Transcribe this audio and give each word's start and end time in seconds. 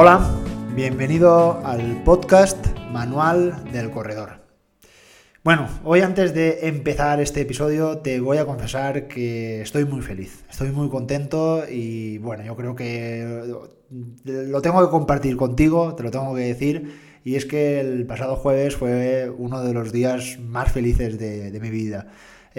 Hola, 0.00 0.24
bienvenido 0.76 1.60
al 1.66 2.04
podcast 2.04 2.64
Manual 2.92 3.64
del 3.72 3.90
Corredor. 3.90 4.42
Bueno, 5.42 5.66
hoy 5.82 6.02
antes 6.02 6.32
de 6.34 6.68
empezar 6.68 7.20
este 7.20 7.40
episodio 7.40 7.98
te 7.98 8.20
voy 8.20 8.38
a 8.38 8.46
confesar 8.46 9.08
que 9.08 9.60
estoy 9.60 9.86
muy 9.86 10.00
feliz, 10.02 10.44
estoy 10.48 10.70
muy 10.70 10.88
contento 10.88 11.64
y 11.68 12.18
bueno, 12.18 12.44
yo 12.44 12.54
creo 12.54 12.76
que 12.76 13.52
lo 14.24 14.62
tengo 14.62 14.84
que 14.86 14.88
compartir 14.88 15.36
contigo, 15.36 15.96
te 15.96 16.04
lo 16.04 16.12
tengo 16.12 16.32
que 16.32 16.42
decir 16.42 16.94
y 17.24 17.34
es 17.34 17.44
que 17.44 17.80
el 17.80 18.06
pasado 18.06 18.36
jueves 18.36 18.76
fue 18.76 19.28
uno 19.36 19.64
de 19.64 19.72
los 19.72 19.90
días 19.90 20.38
más 20.38 20.70
felices 20.70 21.18
de, 21.18 21.58
mi 21.60 21.70
vida. 21.70 22.06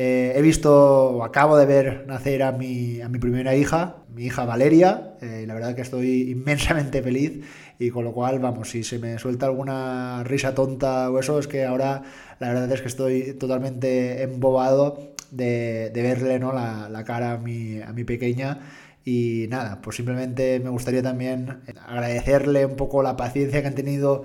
Eh, 0.01 0.31
he 0.33 0.41
visto, 0.41 0.71
o 1.17 1.25
acabo 1.25 1.57
de 1.57 1.65
ver 1.65 2.05
nacer 2.07 2.41
a 2.43 2.53
mi, 2.53 3.01
a 3.01 3.09
mi 3.09 3.19
primera 3.19 3.53
hija, 3.57 3.97
mi 4.15 4.27
hija 4.27 4.45
Valeria, 4.45 5.15
eh, 5.19 5.43
la 5.45 5.53
verdad 5.53 5.75
que 5.75 5.81
estoy 5.81 6.31
inmensamente 6.31 7.03
feliz 7.03 7.43
y 7.79 7.89
con 7.89 8.05
lo 8.05 8.13
cual, 8.13 8.39
vamos, 8.39 8.69
si 8.69 8.85
se 8.85 8.97
me 8.97 9.19
suelta 9.19 9.47
alguna 9.47 10.23
risa 10.23 10.55
tonta 10.55 11.11
o 11.11 11.19
eso, 11.19 11.37
es 11.37 11.49
que 11.49 11.65
ahora 11.65 12.03
la 12.39 12.47
verdad 12.47 12.71
es 12.71 12.81
que 12.81 12.87
estoy 12.87 13.33
totalmente 13.33 14.23
embobado 14.23 15.15
de, 15.31 15.91
verle 15.93 16.39
¿no? 16.39 16.53
la, 16.53 16.87
la 16.87 17.03
cara 17.03 17.33
a 17.33 17.37
mi, 17.37 17.81
a 17.81 17.91
mi 17.91 18.05
pequeña 18.05 18.57
y 19.03 19.47
nada, 19.49 19.81
pues 19.81 19.97
simplemente 19.97 20.61
me 20.61 20.69
gustaría 20.69 21.03
también 21.03 21.59
agradecerle 21.85 22.65
un 22.65 22.77
poco 22.77 23.03
la 23.03 23.17
paciencia 23.17 23.61
que 23.61 23.67
han 23.67 23.75
tenido 23.75 24.23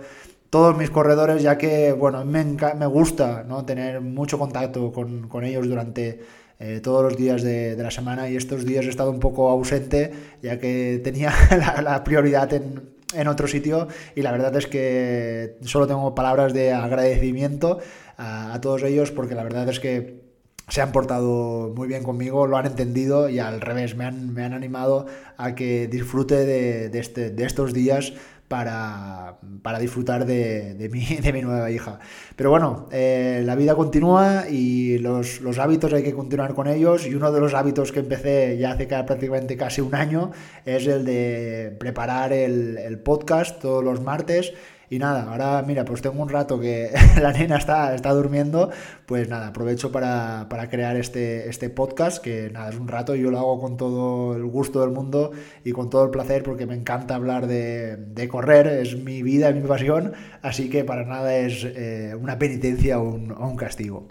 todos 0.55 0.77
mis 0.77 0.89
corredores, 0.89 1.43
ya 1.43 1.59
que, 1.59 1.91
bueno, 1.91 2.25
me, 2.25 2.45
me 2.45 2.87
gusta 2.87 3.43
¿no? 3.43 3.65
tener 3.65 4.01
mucho 4.01 4.39
contacto 4.39 4.93
con, 4.93 5.29
con 5.29 5.43
ellos 5.43 5.67
durante 5.67 6.21
eh, 6.61 6.79
todos 6.81 7.03
los 7.03 7.17
días 7.17 7.43
de, 7.43 7.75
de, 7.75 7.83
la 7.83 7.91
semana 7.91 8.29
y 8.29 8.37
estos 8.37 8.65
días 8.65 8.87
he 8.87 8.89
estado 8.89 9.11
un 9.11 9.19
poco 9.19 9.49
ausente, 9.49 10.13
ya 10.43 10.61
que 10.61 11.01
tenía 11.03 11.33
la, 11.83 12.05
prioridad 12.05 12.53
en, 12.53 12.89
en, 13.15 13.27
otro 13.27 13.49
sitio 13.49 13.89
y 14.15 14.23
la 14.23 14.31
verdad 14.31 14.55
es 14.55 14.69
que 14.69 15.59
solo 15.63 15.89
tengo 15.89 16.15
palabras 16.15 16.55
de 16.55 16.73
agradecimiento 16.73 17.81
a, 18.17 18.55
a 18.55 18.61
todos 18.61 18.85
ellos 18.85 19.11
porque 19.11 19.35
la 19.35 19.43
verdad 19.43 19.69
es 19.69 19.81
que 19.81 20.23
se 20.69 20.81
han 20.81 20.93
portado 20.93 21.73
muy 21.77 21.89
bien 21.89 22.03
conmigo, 22.03 22.47
lo 22.47 22.57
han 22.57 22.67
entendido 22.67 23.29
y 23.29 23.39
al 23.39 23.61
revés, 23.61 23.97
me 23.97 24.07
han, 24.07 24.33
me 24.33 24.45
han 24.45 24.55
animado 24.55 25.07
a 25.37 25.55
que 25.55 25.89
disfrute 25.89 26.47
de, 26.47 26.89
de, 26.89 26.99
este, 26.99 27.31
de 27.31 27.45
estos 27.45 27.75
días 27.75 28.15
para, 28.49 29.39
para 29.63 29.79
disfrutar 29.79 30.27
de, 30.27 30.75
de, 30.75 30.89
mi, 30.89 31.05
de, 31.23 31.33
mi, 31.33 31.43
nueva 31.43 31.71
hija. 31.71 31.99
Pero 32.37 32.51
bueno, 32.51 32.89
eh, 32.93 33.43
la 33.45 33.55
vida 33.55 33.75
continúa 33.75 34.45
y 34.49 34.99
los, 34.99 35.41
los, 35.41 35.59
hábitos 35.59 35.93
hay 35.93 36.03
que 36.03 36.13
continuar 36.13 36.55
con 36.55 36.69
ellos 36.69 37.07
y 37.07 37.15
uno 37.15 37.33
de 37.33 37.41
los 37.41 37.55
hábitos 37.55 37.93
que 37.93 38.01
empecé 38.01 38.59
ya 38.59 38.73
hace 38.73 38.87
prácticamente 38.87 39.57
casi 39.57 39.81
un 39.81 39.95
año 39.95 40.33
es 40.65 40.87
el 40.87 41.05
de 41.05 41.77
preparar 41.79 42.33
el, 42.33 42.79
el 42.79 42.99
podcast 42.99 43.61
todos 43.61 43.83
los 43.83 44.01
martes 44.01 44.53
y 44.95 44.99
nada, 45.01 45.25
ahora 45.25 45.61
mira, 45.67 45.85
pues 45.85 46.03
tengo 46.03 46.23
un 46.23 46.29
rato 46.29 46.61
que 46.61 46.93
la 47.21 47.33
nena 47.33 47.57
está, 47.57 47.97
está 47.97 48.13
durmiendo, 48.13 48.71
pues 49.07 49.29
nada, 49.29 49.49
aprovecho 49.49 49.91
para, 49.91 50.47
crear 50.71 50.97
este, 50.97 51.49
este 51.49 51.69
podcast, 51.69 52.23
que 52.23 52.49
nada, 52.51 52.71
es 52.71 52.77
un 52.77 52.87
rato, 52.87 53.17
y 53.17 53.21
yo 53.23 53.33
lo 53.33 53.39
hago 53.39 53.61
con 53.61 53.77
todo 53.77 54.37
el 54.37 54.45
gusto 54.45 54.83
del 54.83 54.91
mundo 54.91 55.33
y 55.65 55.73
con 55.73 55.91
todo 55.91 56.05
el 56.05 56.11
placer 56.11 56.45
porque 56.45 56.67
me 56.67 56.77
encanta 56.77 57.17
hablar 57.17 57.49
de, 57.49 58.29
correr, 58.31 58.69
es 58.69 58.97
mi 58.97 59.25
vida, 59.25 59.49
es 59.49 59.57
mi 59.57 59.63
pasión, 59.63 60.13
así 60.43 60.71
que 60.71 60.85
para 60.85 61.05
nada 61.05 61.37
es 61.39 61.65
eh, 61.65 62.15
una 62.17 62.39
penitencia 62.39 63.01
o 63.01 63.15
un, 63.15 63.33
o 63.33 63.49
un 63.49 63.57
castigo. 63.57 64.07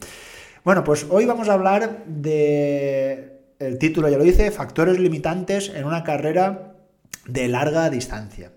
Bueno, 0.66 0.84
pues 0.84 1.06
hoy 1.10 1.26
vamos 1.26 1.48
a 1.48 1.54
hablar 1.54 2.04
de, 2.08 3.40
el 3.60 3.78
título 3.78 4.10
ya 4.10 4.18
lo 4.18 4.26
dice, 4.26 4.52
factores 4.52 5.00
limitantes 5.00 5.72
en 5.74 5.86
una 5.86 6.04
carrera 6.04 6.74
de 7.26 7.48
larga 7.48 7.90
distancia. 7.90 8.52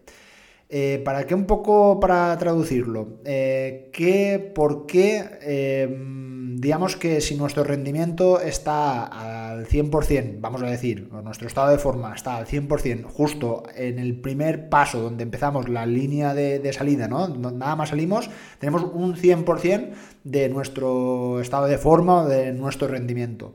Eh, 0.69 1.01
¿Para 1.05 1.27
qué 1.27 1.35
un 1.35 1.45
poco 1.45 2.01
para 2.01 2.37
traducirlo? 2.39 3.21
Eh, 3.25 3.89
¿qué, 3.93 4.53
¿Por 4.53 4.87
qué, 4.87 5.25
em, 5.43 6.57
digamos 6.57 6.97
que 6.97 7.21
si 7.21 7.37
nuestro 7.37 7.63
rendimiento 7.63 8.41
está 8.41 9.05
al 9.05 9.67
100%, 9.67 10.39
vamos 10.41 10.63
a 10.63 10.67
decir, 10.67 11.09
o 11.13 11.23
nuestro 11.23 11.47
estado 11.47 11.71
de 11.71 11.79
forma 11.79 12.13
está 12.15 12.37
al 12.37 12.47
100%, 12.47 13.05
justo 13.09 13.63
en 13.77 14.01
el 14.01 14.21
primer 14.21 14.69
paso 14.69 15.01
donde 15.01 15.23
empezamos 15.23 15.69
la 15.69 15.87
línea 15.87 16.35
de, 16.35 16.73
salida, 16.73 17.07
¿no? 17.07 17.29
Nada 17.29 17.77
más 17.77 17.91
salimos, 17.91 18.29
tenemos 18.59 18.83
un 18.93 19.15
100% 19.15 19.91
de 20.25 20.49
nuestro 20.49 21.41
estado 21.41 21.67
de 21.67 21.79
forma 21.79 22.23
o 22.23 22.29
de 22.29 22.53
nuestro 22.53 22.89
rendimiento. 22.89 23.55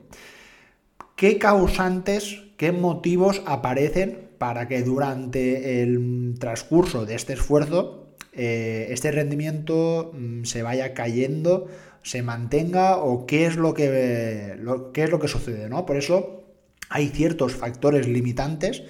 ¿Qué 1.14 1.38
causantes, 1.38 2.40
qué 2.56 2.72
motivos 2.72 3.42
aparecen 3.44 4.31
para 4.42 4.66
que 4.66 4.82
durante 4.82 5.84
el 5.84 6.34
transcurso 6.40 7.06
de 7.06 7.14
este 7.14 7.34
esfuerzo 7.34 8.08
eh, 8.32 8.88
este 8.90 9.12
rendimiento 9.12 10.10
mm, 10.12 10.42
se 10.42 10.64
vaya 10.64 10.94
cayendo, 10.94 11.68
se 12.02 12.22
mantenga 12.22 12.96
o 12.96 13.24
qué 13.24 13.46
es 13.46 13.54
lo 13.54 13.72
que, 13.72 14.58
qué 14.92 15.04
es 15.04 15.10
lo 15.10 15.20
que 15.20 15.28
sucede, 15.28 15.68
¿no? 15.68 15.86
Por 15.86 15.96
eso 15.96 16.42
hay 16.88 17.10
ciertos 17.10 17.54
factores 17.54 18.08
limitantes 18.08 18.82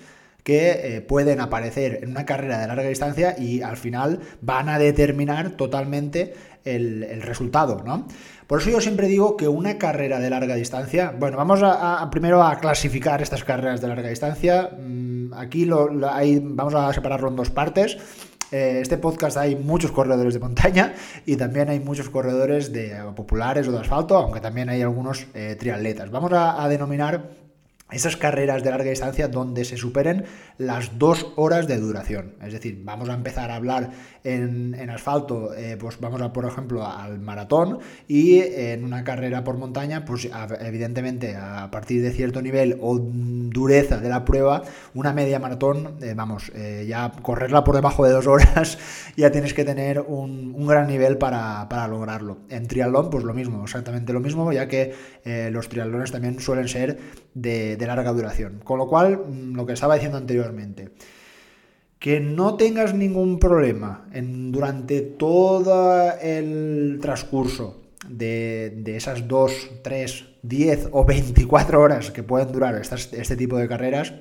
que 0.42 0.96
eh, 0.96 1.00
pueden 1.00 1.40
aparecer 1.40 2.00
en 2.02 2.10
una 2.10 2.26
carrera 2.26 2.58
de 2.60 2.66
larga 2.66 2.88
distancia 2.88 3.36
y 3.38 3.62
al 3.62 3.76
final 3.76 4.20
van 4.40 4.68
a 4.68 4.78
determinar 4.78 5.50
totalmente 5.50 6.34
el, 6.64 7.22
resultado, 7.22 7.82
¿no? 7.84 8.06
Por 8.46 8.60
eso 8.60 8.70
yo 8.70 8.80
siempre 8.80 9.08
digo 9.08 9.36
que 9.36 9.48
una 9.48 9.78
carrera 9.78 10.18
de 10.20 10.30
larga 10.30 10.54
distancia, 10.54 11.14
bueno, 11.18 11.36
vamos 11.36 11.60
a, 11.62 12.08
primero 12.10 12.42
a 12.42 12.58
clasificar 12.58 13.22
estas 13.22 13.44
carreras 13.44 13.80
de 13.80 13.88
larga 13.88 14.08
distancia. 14.08 14.70
Mm, 14.78 15.32
aquí 15.34 15.64
vamos 15.64 16.74
a 16.74 16.92
separarlo 16.92 17.28
en 17.28 17.36
dos 17.36 17.50
partes. 17.50 17.96
Eh, 18.50 18.80
este 18.82 18.98
podcast 18.98 19.38
hay 19.38 19.56
muchos 19.56 19.92
corredores 19.92 20.34
de 20.34 20.40
montaña 20.40 20.92
y 21.24 21.36
también 21.36 21.70
hay 21.70 21.80
muchos 21.80 22.10
corredores 22.10 22.72
de 22.72 22.94
populares 23.16 23.66
o 23.68 23.72
de 23.72 23.78
asfalto, 23.78 24.16
aunque 24.16 24.40
también 24.40 24.68
hay 24.68 24.82
algunos 24.82 25.26
eh, 25.32 25.56
triatletas. 25.58 26.10
Vamos 26.10 26.32
a 26.34 26.68
denominar 26.68 27.41
esas 27.92 28.16
carreras 28.16 28.62
de 28.62 28.70
larga 28.70 28.90
distancia 28.90 29.28
donde 29.28 29.64
se 29.64 29.76
superen 29.76 30.24
las 30.58 30.98
dos 30.98 31.32
horas 31.36 31.66
de 31.66 31.78
duración. 31.78 32.34
Es 32.42 32.52
decir, 32.52 32.80
vamos 32.84 33.08
a 33.08 33.14
empezar 33.14 33.50
a 33.50 33.56
hablar 33.56 33.90
en, 34.24 34.90
asfalto, 34.90 35.54
eh, 35.54 35.76
pues 35.78 35.98
vamos 36.00 36.20
a, 36.20 36.32
por 36.32 36.44
ejemplo, 36.44 36.86
al 36.86 37.18
maratón 37.20 37.78
y 38.06 38.40
en 38.40 38.84
una 38.84 39.04
carrera 39.04 39.42
por 39.44 39.56
montaña, 39.56 40.04
pues 40.04 40.28
evidentemente 40.60 41.36
a 41.36 41.70
partir 41.70 42.02
de 42.02 42.12
cierto 42.12 42.42
nivel 42.42 42.78
o 42.80 42.98
dureza 42.98 43.98
de 43.98 44.08
la 44.08 44.24
prueba, 44.24 44.62
una 44.94 45.12
media 45.12 45.38
maratón, 45.38 45.96
eh, 46.02 46.14
vamos, 46.14 46.52
eh, 46.54 46.84
ya 46.88 47.12
correrla 47.22 47.64
por 47.64 47.74
debajo 47.74 48.04
de 48.04 48.12
dos 48.12 48.26
horas, 48.26 48.78
ya 49.16 49.30
tienes 49.32 49.54
que 49.54 49.64
tener 49.64 50.00
un, 50.00 50.66
gran 50.66 50.86
nivel 50.86 51.18
para, 51.18 51.66
lograrlo. 51.88 52.38
En 52.48 52.66
triatlón, 52.66 53.10
pues 53.10 53.24
lo 53.24 53.34
mismo, 53.34 53.62
exactamente 53.64 54.12
lo 54.12 54.20
mismo, 54.20 54.52
ya 54.52 54.68
que 54.68 54.94
los 55.50 55.68
triatlones 55.68 56.12
también 56.12 56.40
suelen 56.40 56.68
ser 56.68 56.98
de 57.34 57.76
larga 57.86 58.12
duración. 58.12 58.60
Con 58.64 58.78
lo 58.78 58.86
cual, 58.86 59.18
mm, 59.18 59.54
lo 59.54 59.66
que 59.66 59.72
estaba 59.72 59.94
diciendo 59.94 60.18
anteriormente, 60.18 60.90
que 61.98 62.18
no 62.18 62.56
tengas 62.56 62.94
ningún 62.94 63.38
problema 63.38 64.08
en, 64.12 64.50
durante 64.50 65.00
todo 65.02 66.12
el 66.20 66.98
transcurso 67.00 67.82
de, 68.08 68.82
esas 68.96 69.28
2, 69.28 69.70
3, 69.82 70.24
10 70.42 70.88
o 70.90 71.04
24 71.04 71.80
horas 71.80 72.10
que 72.10 72.24
pueden 72.24 72.50
durar 72.50 72.74
este 72.74 73.36
tipo 73.36 73.56
de 73.56 73.68
carreras, 73.68 74.14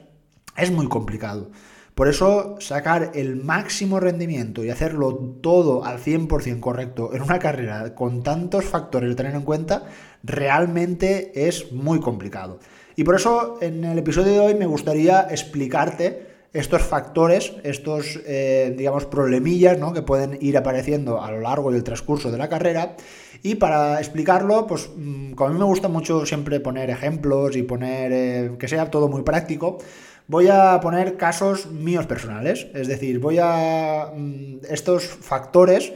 es 0.55 0.71
muy 0.71 0.87
complicado. 0.87 1.49
Por 1.95 2.07
eso 2.07 2.55
sacar 2.59 3.11
el 3.15 3.35
máximo 3.35 3.99
rendimiento 3.99 4.63
y 4.63 4.69
hacerlo 4.69 5.15
todo 5.41 5.83
al 5.83 5.99
100% 5.99 6.59
correcto 6.59 7.13
en 7.13 7.21
una 7.21 7.39
carrera 7.39 7.95
con 7.95 8.23
tantos 8.23 8.65
factores 8.65 9.11
a 9.11 9.15
tener 9.15 9.35
en 9.35 9.41
cuenta, 9.41 9.85
realmente 10.23 11.47
es 11.47 11.71
muy 11.73 11.99
complicado. 11.99 12.59
Y 13.01 13.03
por 13.03 13.15
eso 13.15 13.57
en 13.61 13.83
el 13.83 13.97
episodio 13.97 14.33
de 14.33 14.39
hoy 14.39 14.53
me 14.53 14.67
gustaría 14.67 15.21
explicarte 15.31 16.27
estos 16.53 16.83
factores, 16.83 17.51
estos, 17.63 18.19
eh, 18.27 18.75
digamos, 18.77 19.07
problemillas 19.07 19.79
¿no? 19.79 19.91
que 19.91 20.03
pueden 20.03 20.37
ir 20.39 20.55
apareciendo 20.55 21.19
a 21.19 21.31
lo 21.31 21.39
largo 21.39 21.71
del 21.71 21.83
transcurso 21.83 22.29
de 22.29 22.37
la 22.37 22.47
carrera. 22.47 22.95
Y 23.41 23.55
para 23.55 23.97
explicarlo, 23.97 24.67
pues 24.67 24.91
mm, 24.95 25.31
como 25.31 25.49
a 25.49 25.51
mí 25.51 25.57
me 25.57 25.65
gusta 25.65 25.87
mucho 25.87 26.27
siempre 26.27 26.59
poner 26.59 26.91
ejemplos 26.91 27.55
y 27.55 27.63
poner 27.63 28.11
eh, 28.13 28.51
que 28.59 28.67
sea 28.67 28.91
todo 28.91 29.07
muy 29.07 29.23
práctico, 29.23 29.79
voy 30.27 30.49
a 30.49 30.79
poner 30.79 31.17
casos 31.17 31.71
míos 31.71 32.05
personales. 32.05 32.67
Es 32.75 32.87
decir, 32.87 33.17
voy 33.17 33.39
a... 33.41 34.13
Mm, 34.15 34.57
estos 34.69 35.05
factores 35.05 35.91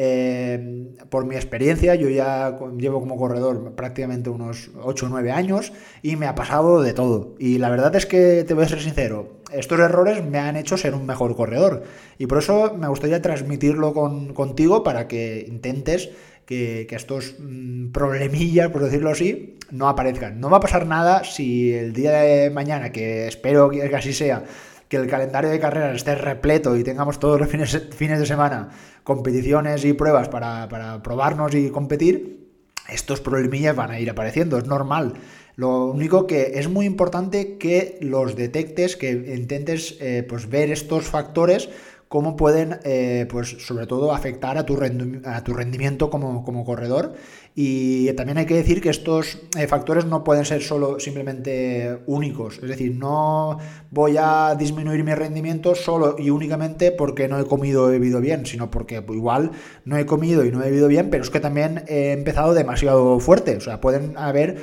eh, 0.00 0.94
por 1.10 1.26
mi 1.26 1.34
experiencia, 1.34 1.96
yo 1.96 2.08
ya 2.08 2.56
llevo 2.78 3.00
como 3.00 3.16
corredor 3.16 3.74
prácticamente 3.74 4.30
unos 4.30 4.70
8 4.80 5.06
o 5.06 5.08
9 5.08 5.32
años 5.32 5.72
y 6.02 6.14
me 6.14 6.26
ha 6.26 6.36
pasado 6.36 6.80
de 6.82 6.92
todo. 6.92 7.34
Y 7.40 7.58
la 7.58 7.68
verdad 7.68 7.96
es 7.96 8.06
que 8.06 8.44
te 8.46 8.54
voy 8.54 8.64
a 8.64 8.68
ser 8.68 8.80
sincero, 8.80 9.40
estos 9.52 9.80
errores 9.80 10.24
me 10.24 10.38
han 10.38 10.54
hecho 10.54 10.76
ser 10.76 10.94
un 10.94 11.04
mejor 11.04 11.34
corredor. 11.34 11.82
Y 12.16 12.26
por 12.28 12.38
eso 12.38 12.74
me 12.78 12.86
gustaría 12.86 13.20
transmitirlo 13.20 13.92
contigo 13.92 14.84
para 14.84 15.08
que 15.08 15.44
intentes 15.48 16.10
que, 16.46 16.86
estos 16.90 17.34
mm, 17.40 17.90
problemillas, 17.90 18.70
por 18.70 18.84
decirlo 18.84 19.10
así, 19.10 19.58
no 19.72 19.88
aparezcan. 19.88 20.38
No 20.38 20.48
va 20.48 20.58
a 20.58 20.60
pasar 20.60 20.86
nada 20.86 21.24
si 21.24 21.72
el 21.72 21.92
día 21.92 22.12
de 22.12 22.50
mañana, 22.50 22.92
que 22.92 23.26
espero 23.26 23.68
que 23.68 23.82
así 23.96 24.12
sea, 24.12 24.44
que 24.88 24.96
el 24.96 25.06
calendario 25.06 25.50
de 25.50 25.60
carreras 25.60 25.96
esté 25.96 26.14
repleto 26.14 26.76
y 26.76 26.84
tengamos 26.84 27.18
todos 27.18 27.38
los 27.38 27.48
fines, 27.48 28.18
de 28.20 28.26
semana 28.26 28.70
competiciones 29.04 29.84
y 29.84 29.92
pruebas 29.92 30.28
para, 30.28 30.68
para 30.68 31.02
probarnos 31.02 31.54
y 31.54 31.70
competir, 31.70 32.48
estos 32.88 33.20
problemillas 33.20 33.76
van 33.76 33.90
a 33.90 34.00
ir 34.00 34.10
apareciendo, 34.10 34.58
es 34.58 34.66
normal. 34.66 35.14
Lo 35.56 35.86
único 35.86 36.26
que 36.26 36.52
es 36.54 36.68
muy 36.68 36.86
importante 36.86 37.58
que 37.58 37.98
los 38.00 38.36
detectes, 38.36 38.96
que 38.96 39.10
intentes 39.10 39.96
eh, 40.00 40.24
pues 40.28 40.48
ver 40.48 40.70
estos 40.70 41.06
factores 41.06 41.68
cómo 42.08 42.36
pueden, 42.36 42.80
eh, 42.84 43.26
pues 43.30 43.56
sobre 43.66 43.86
todo, 43.86 44.12
afectar 44.12 44.56
a 44.56 44.64
tu, 44.64 44.76
rendimiento 44.76 46.10
como, 46.10 46.64
corredor. 46.64 47.14
Y 47.54 48.12
también 48.12 48.38
hay 48.38 48.46
que 48.46 48.54
decir 48.54 48.80
que 48.80 48.88
estos 48.88 49.38
eh, 49.58 49.66
factores 49.66 50.06
no 50.06 50.24
pueden 50.24 50.44
ser 50.44 50.62
solo 50.62 50.98
simplemente 51.00 51.98
únicos. 52.06 52.58
Es 52.62 52.68
decir, 52.68 52.94
no 52.94 53.58
voy 53.90 54.16
a 54.18 54.54
disminuir 54.58 55.04
mi 55.04 55.14
rendimiento 55.14 55.74
solo 55.74 56.16
y 56.18 56.30
únicamente 56.30 56.92
porque 56.92 57.28
no 57.28 57.38
he 57.38 57.44
comido 57.44 57.84
o 57.84 57.88
bebido 57.88 58.20
bien, 58.20 58.46
sino 58.46 58.70
porque 58.70 59.02
igual 59.10 59.50
no 59.84 59.98
he 59.98 60.06
comido 60.06 60.44
y 60.44 60.50
no 60.50 60.62
he 60.62 60.66
bebido 60.66 60.88
bien, 60.88 61.10
pero 61.10 61.24
es 61.24 61.30
que 61.30 61.40
también 61.40 61.84
he 61.88 62.12
empezado 62.12 62.54
demasiado 62.54 63.18
fuerte. 63.20 63.56
O 63.56 63.60
sea, 63.60 63.80
pueden 63.80 64.16
haber, 64.16 64.58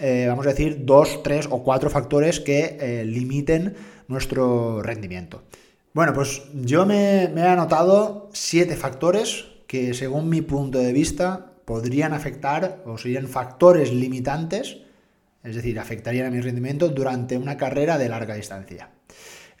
eh, 0.00 0.26
vamos 0.28 0.46
a 0.46 0.50
decir, 0.50 0.84
dos, 0.84 1.22
tres 1.22 1.48
o 1.50 1.62
cuatro 1.64 1.90
factores 1.90 2.40
que 2.40 3.02
limiten 3.06 3.74
nuestro 4.06 4.82
rendimiento. 4.82 5.42
Bueno, 5.94 6.12
pues 6.12 6.42
yo 6.52 6.86
me, 6.86 7.22
he 7.22 7.42
anotado 7.42 8.28
siete 8.32 8.74
factores 8.74 9.44
que 9.68 9.94
según 9.94 10.28
mi 10.28 10.42
punto 10.42 10.78
de 10.78 10.92
vista 10.92 11.52
podrían 11.64 12.12
afectar 12.12 12.82
o 12.84 12.98
serían 12.98 13.28
factores 13.28 13.92
limitantes, 13.92 14.78
es 15.44 15.54
decir, 15.54 15.78
afectarían 15.78 16.26
a 16.26 16.30
mi 16.30 16.40
rendimiento 16.40 16.88
durante 16.88 17.38
una 17.38 17.56
carrera 17.56 17.96
de 17.96 18.08
larga 18.08 18.34
distancia. 18.34 18.90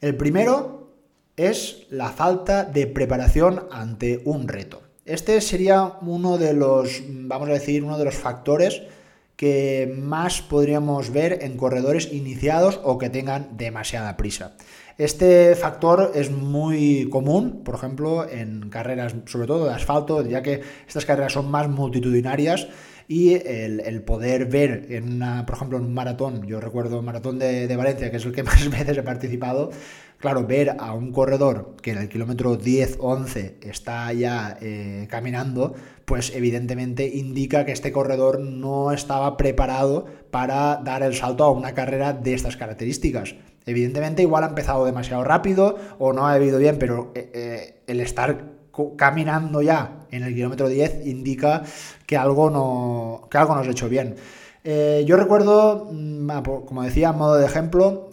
El 0.00 0.16
primero 0.16 0.90
es 1.36 1.86
la 1.90 2.08
falta 2.08 2.64
de 2.64 2.88
preparación 2.88 3.68
ante 3.70 4.20
un 4.24 4.48
reto. 4.48 4.82
Este 5.04 5.40
sería 5.40 5.98
uno 6.00 6.36
de 6.36 6.52
los, 6.52 7.00
vamos 7.08 7.48
a 7.48 7.52
decir, 7.52 7.84
uno 7.84 7.96
de 7.96 8.06
los 8.06 8.16
factores 8.16 8.82
que 9.36 9.92
más 10.00 10.42
podríamos 10.42 11.10
ver 11.10 11.38
en 11.42 11.56
corredores 11.56 12.12
iniciados 12.12 12.80
o 12.82 12.98
que 12.98 13.10
tengan 13.10 13.56
demasiada 13.56 14.16
prisa. 14.16 14.56
Este 14.96 15.56
factor 15.56 16.12
es 16.14 16.30
muy 16.30 17.08
común, 17.10 17.62
por 17.64 17.74
ejemplo, 17.74 18.28
en 18.28 18.70
carreras, 18.70 19.16
sobre 19.26 19.48
todo 19.48 19.66
de 19.66 19.74
asfalto, 19.74 20.24
ya 20.24 20.40
que 20.40 20.60
estas 20.86 21.04
carreras 21.04 21.32
son 21.32 21.50
más 21.50 21.68
multitudinarias 21.68 22.68
y 23.08 23.34
el, 23.34 24.02
poder 24.02 24.46
ver 24.46 24.86
en 24.90 25.14
una, 25.14 25.44
por 25.46 25.56
ejemplo, 25.56 25.78
en 25.78 25.84
un 25.84 25.94
maratón, 25.94 26.46
yo 26.46 26.60
recuerdo 26.60 27.00
un 27.00 27.04
maratón 27.04 27.40
de, 27.40 27.74
Valencia, 27.76 28.10
que 28.10 28.18
es 28.18 28.24
el 28.24 28.32
que 28.32 28.42
más 28.44 28.70
veces 28.70 28.96
he 28.96 29.02
participado, 29.02 29.70
claro, 30.18 30.46
ver 30.46 30.76
a 30.78 30.94
un 30.94 31.10
corredor 31.10 31.74
que 31.82 31.90
en 31.90 31.98
el 31.98 32.08
kilómetro 32.08 32.56
10 32.56 32.98
11 33.00 33.58
está 33.62 34.12
ya 34.12 34.56
eh, 34.60 35.08
caminando, 35.10 35.74
pues 36.04 36.32
evidentemente 36.36 37.08
indica 37.08 37.64
que 37.64 37.72
este 37.72 37.90
corredor 37.90 38.38
no 38.38 38.92
estaba 38.92 39.36
preparado 39.36 40.06
para 40.30 40.76
dar 40.84 41.02
el 41.02 41.14
salto 41.14 41.42
a 41.42 41.50
una 41.50 41.74
carrera 41.74 42.12
de 42.12 42.34
estas 42.34 42.56
características. 42.56 43.34
Evidentemente 43.66 44.22
igual 44.22 44.44
ha 44.44 44.48
empezado 44.48 44.84
demasiado 44.84 45.24
rápido 45.24 45.76
o 45.98 46.12
no 46.12 46.26
ha 46.26 46.34
bebido 46.34 46.58
bien, 46.58 46.78
pero 46.78 47.12
eh, 47.14 47.30
eh, 47.32 47.82
el 47.86 48.00
estar 48.00 48.52
caminando 48.96 49.62
ya 49.62 50.06
en 50.10 50.24
el 50.24 50.34
kilómetro 50.34 50.68
10 50.68 51.06
indica 51.06 51.62
que 52.06 52.16
algo 52.16 52.50
no, 52.50 53.28
que 53.30 53.38
algo 53.38 53.54
nos 53.54 53.66
ha 53.66 53.70
hecho 53.70 53.88
bien. 53.88 54.16
Eh, 54.64 55.04
yo 55.06 55.16
recuerdo, 55.16 55.88
mm, 55.90 56.28
como 56.66 56.82
decía, 56.82 57.10
a 57.10 57.12
modo 57.12 57.36
de 57.36 57.46
ejemplo, 57.46 58.10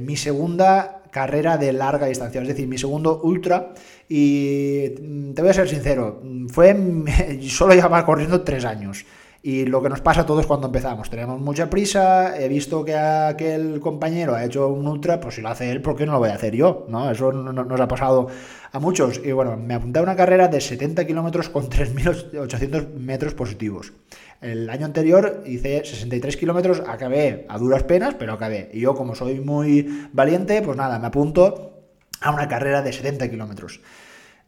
mi 0.00 0.16
segunda 0.16 1.02
carrera 1.10 1.56
de 1.58 1.72
larga 1.72 2.06
distancia, 2.06 2.42
es 2.42 2.48
decir, 2.48 2.66
mi 2.66 2.78
segundo 2.78 3.20
ultra. 3.22 3.74
Y 4.08 4.94
mm, 5.00 5.32
te 5.34 5.42
voy 5.42 5.50
a 5.50 5.54
ser 5.54 5.68
sincero, 5.68 6.22
fue 6.48 6.76
solo 7.48 7.74
llevaba 7.74 8.06
corriendo 8.06 8.42
tres 8.42 8.64
años. 8.64 9.04
Y 9.46 9.66
lo 9.66 9.82
que 9.82 9.90
nos 9.90 10.00
pasa 10.00 10.22
a 10.22 10.26
todos 10.26 10.46
cuando 10.46 10.68
empezamos, 10.68 11.10
tenemos 11.10 11.38
mucha 11.38 11.68
prisa, 11.68 12.40
he 12.40 12.48
visto 12.48 12.82
que 12.82 12.96
aquel 12.96 13.78
compañero 13.78 14.34
ha 14.34 14.42
hecho 14.42 14.68
un 14.68 14.88
ultra, 14.88 15.20
pues 15.20 15.34
si 15.34 15.42
lo 15.42 15.50
hace 15.50 15.70
él, 15.70 15.82
¿por 15.82 15.96
qué 15.96 16.06
no 16.06 16.12
lo 16.12 16.18
voy 16.18 16.30
a 16.30 16.34
hacer 16.36 16.54
yo? 16.54 16.86
¿No? 16.88 17.10
Eso 17.10 17.30
nos 17.30 17.80
ha 17.82 17.86
pasado 17.86 18.28
a 18.72 18.78
muchos. 18.78 19.20
Y 19.22 19.32
bueno, 19.32 19.58
me 19.58 19.74
apunté 19.74 19.98
a 19.98 20.02
una 20.02 20.16
carrera 20.16 20.48
de 20.48 20.62
70 20.62 21.06
kilómetros 21.06 21.50
con 21.50 21.68
3.800 21.68 22.94
metros 22.94 23.34
positivos. 23.34 23.92
El 24.40 24.70
año 24.70 24.86
anterior 24.86 25.42
hice 25.44 25.84
63 25.84 26.38
kilómetros, 26.38 26.82
acabé 26.88 27.44
a 27.46 27.58
duras 27.58 27.82
penas, 27.82 28.14
pero 28.18 28.32
acabé. 28.32 28.70
Y 28.72 28.80
yo, 28.80 28.94
como 28.94 29.14
soy 29.14 29.40
muy 29.40 30.08
valiente, 30.14 30.62
pues 30.62 30.78
nada, 30.78 30.98
me 30.98 31.08
apunto 31.08 31.82
a 32.22 32.30
una 32.30 32.48
carrera 32.48 32.80
de 32.80 32.94
70 32.94 33.28
kilómetros. 33.28 33.82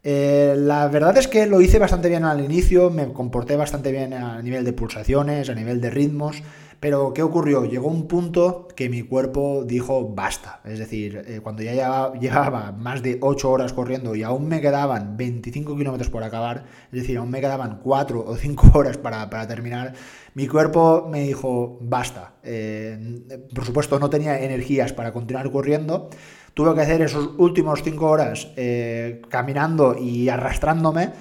Eh, 0.03 0.55
la 0.57 0.87
verdad 0.87 1.17
es 1.17 1.27
que 1.27 1.47
lo 1.47 1.61
hice 1.61 1.79
bastante 1.79 2.09
bien 2.09 2.23
al 2.23 2.43
inicio, 2.43 2.89
me 2.89 3.11
comporté 3.11 3.55
bastante 3.55 3.91
bien 3.91 4.13
a 4.13 4.41
nivel 4.41 4.63
de 4.63 4.73
pulsaciones, 4.73 5.49
a 5.49 5.55
nivel 5.55 5.81
de 5.81 5.89
ritmos, 5.89 6.43
pero 6.79 7.11
¿qué 7.13 7.23
ocurrió? 7.23 7.65
Llegó 7.65 7.87
un 7.87 8.07
punto 8.07 8.67
que 8.75 8.87
mi 8.87 9.01
cuerpo 9.01 9.63
dijo 9.65 10.09
basta. 10.09 10.61
Es 10.63 10.77
decir, 10.77 11.23
eh, 11.27 11.39
cuando 11.41 11.63
ya 11.63 12.13
llevaba, 12.19 12.71
más 12.71 13.01
de 13.01 13.17
8 13.19 13.49
horas 13.49 13.73
corriendo 13.73 14.15
y 14.15 14.21
aún 14.21 14.47
me 14.47 14.61
quedaban 14.61 15.17
25 15.17 15.75
kilómetros 15.75 16.09
por 16.11 16.23
acabar, 16.23 16.65
es 16.91 17.01
decir, 17.01 17.17
aún 17.17 17.31
me 17.31 17.41
quedaban 17.41 17.79
4 17.83 18.23
o 18.25 18.35
5 18.35 18.71
horas 18.77 18.97
para, 18.97 19.47
terminar, 19.47 19.93
mi 20.35 20.47
cuerpo 20.47 21.07
me 21.09 21.21
dijo 21.21 21.79
basta. 21.81 22.35
Eh, 22.43 23.25
por 23.53 23.65
supuesto, 23.65 23.99
no 23.99 24.09
tenía 24.09 24.39
energías 24.39 24.93
para 24.93 25.11
continuar 25.11 25.51
corriendo 25.51 26.09
tuve 26.57 26.73
que 26.73 26.81
hacer 26.81 27.03
esos 27.03 27.29
últimos 27.37 27.83
cinco 27.83 28.09
horas 28.09 28.47
eh, 28.55 29.21
caminando 29.29 29.95
y 29.95 30.27
arrastrándome. 30.27 31.11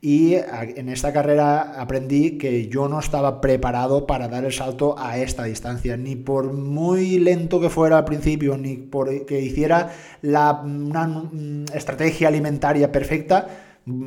Y 0.00 0.34
en 0.34 0.88
esta 0.88 1.12
carrera 1.12 1.74
aprendí 1.78 2.38
que 2.38 2.68
yo 2.68 2.88
no 2.88 2.98
estaba 2.98 3.42
preparado 3.42 4.06
para 4.06 4.28
dar 4.28 4.46
el 4.46 4.54
salto 4.54 4.98
a 4.98 5.18
esta 5.18 5.44
distancia, 5.44 5.98
ni 5.98 6.16
por 6.16 6.50
muy 6.54 7.18
lento 7.18 7.60
que 7.60 7.68
fuera 7.68 7.98
al 7.98 8.04
principio, 8.06 8.56
ni 8.56 8.76
por 8.76 9.26
que 9.26 9.38
hiciera 9.38 9.90
la, 10.22 10.62
una 10.64 11.06
mm, 11.06 11.66
estrategia 11.74 12.28
alimentaria 12.28 12.90
perfecta, 12.90 13.48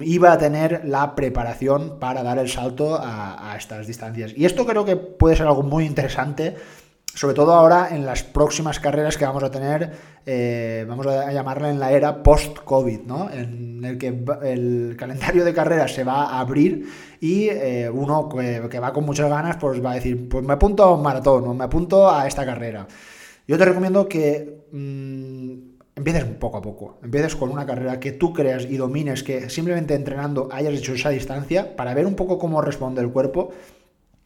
iba 0.01 0.31
a 0.31 0.39
tener 0.39 0.81
la 0.86 1.13
preparación 1.13 2.00
para 2.00 2.24
dar 2.24 2.39
el 2.39 2.50
salto 2.50 2.95
a, 2.95 3.51
a 3.51 3.57
estas 3.57 3.86
distancias. 3.86 4.34
Y 4.36 4.46
esto 4.46 4.65
creo 4.65 4.86
que 4.86 4.96
puede 4.96 5.36
ser 5.36 5.46
algo 5.46 5.62
muy 5.62 5.86
interesante 5.86 6.55
sobre 7.13 7.34
todo 7.34 7.54
ahora 7.54 7.89
en 7.92 8.06
las 8.06 8.24
próximas 8.24 8.80
carreras 8.80 9.18
que 9.18 9.25
vamos 9.25 9.44
a 9.44 9.51
tener, 9.51 9.92
eh, 10.25 10.86
vamos 10.88 11.08
a 11.08 11.32
llamarla 11.32 11.70
en 11.70 11.80
la 11.80 11.92
era 11.92 12.22
post-COVID, 12.22 13.01
¿no? 13.01 13.30
En 13.32 13.84
el 13.84 13.98
que 13.98 14.08
el 14.44 14.96
calendario 14.98 15.44
de 15.44 15.54
carreras 15.54 15.94
se 15.94 16.04
va 16.04 16.25
a 16.25 16.39
abrir 16.39 16.88
y 17.20 17.50
eh, 17.50 17.89
uno 17.92 18.30
que, 18.30 18.80
va 18.80 18.94
con 18.94 19.06
muchas 19.06 19.30
ganas, 19.30 19.58
pues 19.58 19.84
va 19.84 19.92
a 19.92 19.96
decir, 19.96 20.30
pues 20.30 20.46
me 20.46 20.54
apunto 20.54 20.84
a 20.84 20.94
un 20.94 21.01
maratón 21.01 21.48
o 21.48 21.54
me 21.54 21.63
apunto 21.63 22.10
a 22.10 22.28
esta 22.28 22.46
carrera. 22.46 22.88
Yo 23.48 23.58
te 23.58 23.66
recomiendo 23.66 24.08
que 24.08 24.68
mm, 24.72 25.54
empieces 25.96 26.24
poco 26.24 26.58
a 26.58 26.62
poco, 26.62 27.00
empieces 27.04 27.36
con 27.36 27.50
una 27.50 27.66
carrera 27.66 28.00
que 28.00 28.12
tú 28.12 28.32
creas 28.32 28.66
y 28.66 28.78
domines, 28.78 29.24
que 29.24 29.50
simplemente 29.50 29.96
entrenando 29.96 30.48
hayas 30.51 30.74
hecho 30.74 30.94
esa 30.94 31.10
distancia 31.10 31.75
para 31.75 31.94
ver 31.94 32.06
un 32.06 32.16
poco 32.16 32.38
cómo 32.38 32.62
responde 32.62 33.01
el 33.01 33.10
cuerpo 33.10 33.50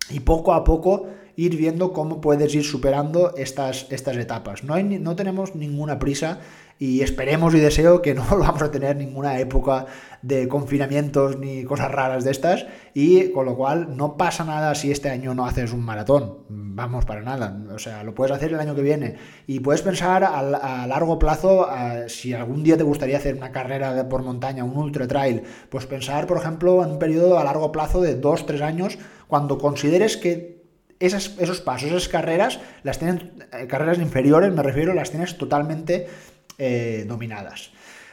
y 0.09 0.19
poco 0.19 0.53
a 0.53 0.63
poco 0.63 1.07
ir 1.35 1.57
viendo 1.57 1.93
cómo 1.93 2.21
puedes 2.21 2.53
ir 2.53 2.63
superando 2.63 3.35
estas, 3.35 3.87
estas 3.89 4.17
etapas. 4.17 4.63
No, 4.63 4.73
hay, 4.73 4.83
no 4.83 5.15
tenemos 5.15 5.55
ninguna 5.55 5.99
prisa 5.99 6.39
y 6.79 7.01
esperemos 7.01 7.53
y 7.53 7.59
deseo 7.59 8.01
que 8.01 8.13
no 8.15 8.25
vamos 8.29 8.61
a 8.61 8.71
tener 8.71 8.95
ninguna 8.95 9.39
época 9.39 9.85
de 10.21 10.47
confinamientos 10.47 11.37
ni 11.37 11.63
cosas 11.63 11.91
raras 11.91 12.23
de 12.23 12.31
estas 12.31 12.65
y 12.93 13.29
con 13.31 13.45
lo 13.45 13.55
cual 13.55 13.95
no 13.95 14.17
pasa 14.17 14.43
nada 14.43 14.75
si 14.75 14.91
este 14.91 15.09
año 15.09 15.33
no 15.33 15.45
haces 15.45 15.73
un 15.73 15.81
maratón, 15.81 16.39
vamos 16.49 17.05
para 17.05 17.21
nada, 17.21 17.57
o 17.73 17.79
sea, 17.79 18.03
lo 18.03 18.13
puedes 18.13 18.35
hacer 18.35 18.53
el 18.53 18.59
año 18.59 18.75
que 18.75 18.81
viene. 18.81 19.15
Y 19.47 19.59
puedes 19.59 19.81
pensar 19.81 20.23
a, 20.23 20.87
largo 20.87 21.19
plazo 21.19 21.67
si 22.07 22.33
algún 22.33 22.63
día 22.63 22.77
te 22.77 22.83
gustaría 22.83 23.17
hacer 23.17 23.35
una 23.35 23.51
carrera 23.51 24.07
por 24.09 24.23
montaña, 24.23 24.63
un 24.63 24.77
ultra 24.77 25.07
trail, 25.07 25.43
pues 25.69 25.85
pensar 25.85 26.27
por 26.27 26.37
ejemplo 26.37 26.83
en 26.83 26.91
un 26.91 26.99
periodo 26.99 27.39
a 27.39 27.43
largo 27.43 27.71
plazo 27.71 28.01
de 28.01 28.19
2-3 28.19 28.61
años 28.61 28.97
cuando 29.27 29.57
consideres 29.57 30.17
que 30.17 30.52
esos 30.99 31.61
pasos, 31.61 31.89
esas 31.89 32.07
carreras, 32.07 32.59
las 32.83 32.99
tienen, 32.99 33.33
eh, 33.51 33.67
carreras 33.67 33.97
inferiores, 33.99 34.53
me 34.53 34.63
refiero, 34.63 34.93
las 34.93 35.11
tienes 35.11 35.37
totalmente 35.37 36.07
eh, 36.57 37.05
dominadas. 37.07 37.71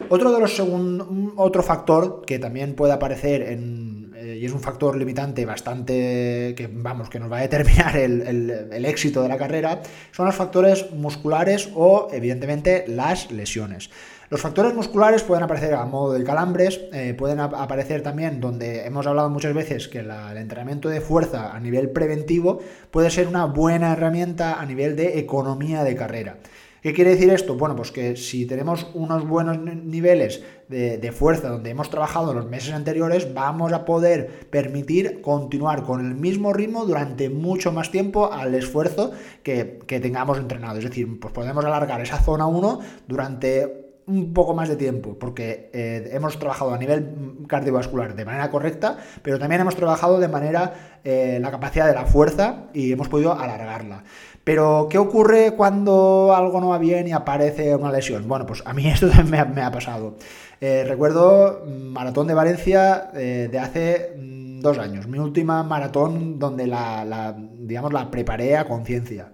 Otro 0.08 0.32
de 0.32 0.40
los 0.40 0.56
segun, 0.56 1.34
otro 1.36 1.62
factor 1.62 2.24
que 2.26 2.38
también 2.38 2.74
puede 2.74 2.92
aparecer 2.92 3.44
eh, 3.46 4.38
y 4.40 4.44
es 4.44 4.52
un 4.52 4.60
factor 4.60 4.96
limitante 4.96 5.44
bastante 5.44 6.54
que 6.56 6.70
vamos 6.72 7.10
que 7.10 7.20
nos 7.20 7.30
va 7.30 7.38
a 7.38 7.42
determinar 7.42 7.96
el, 7.96 8.84
éxito 8.86 9.22
de 9.22 9.28
la 9.28 9.36
carrera 9.36 9.82
son 10.10 10.26
los 10.26 10.34
factores 10.34 10.90
musculares 10.92 11.68
o 11.74 12.08
evidentemente 12.12 12.84
las 12.88 13.30
lesiones. 13.30 13.90
Los 14.30 14.42
factores 14.42 14.74
musculares 14.74 15.24
pueden 15.24 15.42
aparecer 15.42 15.74
a 15.74 15.84
modo 15.86 16.12
de 16.12 16.22
calambres, 16.22 16.80
eh, 16.92 17.14
pueden 17.18 17.40
aparecer 17.40 18.00
también 18.02 18.40
donde 18.40 18.86
hemos 18.86 19.04
hablado 19.08 19.28
muchas 19.28 19.52
veces 19.54 19.88
que 19.88 19.98
el 19.98 20.36
entrenamiento 20.36 20.88
de 20.88 21.00
fuerza 21.00 21.52
a 21.52 21.58
nivel 21.58 21.90
preventivo 21.90 22.60
puede 22.92 23.10
ser 23.10 23.26
una 23.26 23.46
buena 23.46 23.92
herramienta 23.92 24.60
a 24.60 24.66
nivel 24.66 24.94
de 24.94 25.18
economía 25.18 25.82
de 25.82 25.96
carrera. 25.96 26.36
¿Qué 26.80 26.92
quiere 26.94 27.10
decir 27.10 27.28
esto? 27.30 27.56
Bueno, 27.56 27.74
pues 27.74 27.90
que 27.90 28.14
si 28.14 28.46
tenemos 28.46 28.86
unos 28.94 29.26
buenos 29.26 29.58
niveles 29.58 30.44
de, 30.68 31.12
fuerza 31.12 31.48
donde 31.48 31.70
hemos 31.70 31.90
trabajado 31.90 32.32
los 32.32 32.46
meses 32.46 32.72
anteriores, 32.72 33.34
vamos 33.34 33.72
a 33.72 33.84
poder 33.84 34.48
permitir 34.48 35.22
continuar 35.22 35.82
con 35.82 36.06
el 36.06 36.14
mismo 36.14 36.52
ritmo 36.52 36.86
durante 36.86 37.30
mucho 37.30 37.72
más 37.72 37.90
tiempo 37.90 38.32
al 38.32 38.54
esfuerzo 38.54 39.10
que, 39.42 39.80
tengamos 39.88 40.38
entrenado. 40.38 40.78
Es 40.78 40.84
decir, 40.84 41.18
pues 41.18 41.34
podemos 41.34 41.64
alargar 41.64 42.00
esa 42.00 42.20
zona 42.20 42.46
1 42.46 42.78
durante 43.08 43.89
un 44.10 44.32
poco 44.34 44.54
más 44.54 44.68
de 44.68 44.76
tiempo, 44.76 45.16
porque 45.18 45.70
eh, 45.72 46.10
hemos 46.12 46.38
trabajado 46.38 46.74
a 46.74 46.78
nivel 46.78 47.44
cardiovascular 47.46 48.14
de 48.14 48.24
manera 48.24 48.50
correcta, 48.50 48.98
pero 49.22 49.38
también 49.38 49.60
hemos 49.60 49.76
trabajado 49.76 50.18
de 50.18 50.28
manera 50.28 50.98
eh, 51.04 51.38
la 51.40 51.50
capacidad 51.50 51.86
de 51.86 51.94
la 51.94 52.04
fuerza 52.04 52.64
y 52.74 52.92
hemos 52.92 53.08
podido 53.08 53.32
alargarla. 53.32 54.04
Pero, 54.44 54.88
¿qué 54.90 54.98
ocurre 54.98 55.52
cuando 55.56 56.34
algo 56.34 56.60
no 56.60 56.68
va 56.68 56.78
bien 56.78 57.06
y 57.06 57.12
aparece 57.12 57.76
una 57.76 57.92
lesión? 57.92 58.26
Bueno, 58.26 58.46
pues 58.46 58.62
a 58.66 58.72
mí 58.72 58.88
esto 58.90 59.08
también 59.08 59.54
me 59.54 59.62
ha, 59.62 59.70
pasado. 59.70 60.16
Eh, 60.60 60.84
recuerdo 60.86 61.64
mm, 61.66 61.92
Maratón 61.92 62.26
de 62.26 62.34
Valencia 62.34 63.10
de 63.12 63.58
hace 63.58 64.14
mm, 64.16 64.60
dos 64.60 64.78
años, 64.78 65.06
mi 65.06 65.18
última 65.18 65.62
maratón 65.62 66.38
donde 66.38 66.66
la 66.66 67.36
digamos, 67.70 67.92
la 67.92 68.10
preparé 68.10 68.56
a 68.56 68.64
conciencia. 68.64 69.32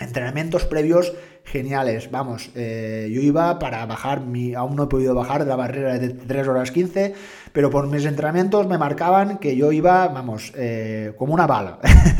Entrenamientos 0.00 0.64
previos 0.64 1.12
geniales. 1.44 2.10
Vamos, 2.10 2.50
eh, 2.56 3.08
yo 3.12 3.20
iba 3.20 3.58
para 3.60 3.86
bajar, 3.86 4.20
mi, 4.22 4.54
aún 4.54 4.74
no 4.74 4.84
he 4.84 4.86
podido 4.88 5.14
bajar 5.14 5.44
de 5.44 5.50
la 5.50 5.56
barrera 5.56 5.98
de 5.98 6.08
3 6.08 6.48
horas 6.48 6.72
15, 6.72 7.14
pero 7.52 7.70
por 7.70 7.86
mis 7.86 8.04
entrenamientos 8.04 8.66
me 8.66 8.76
marcaban 8.76 9.38
que 9.38 9.56
yo 9.56 9.70
iba, 9.70 10.08
vamos, 10.08 10.52
eh, 10.56 11.12
como 11.16 11.32
una 11.32 11.46
bala. 11.46 11.78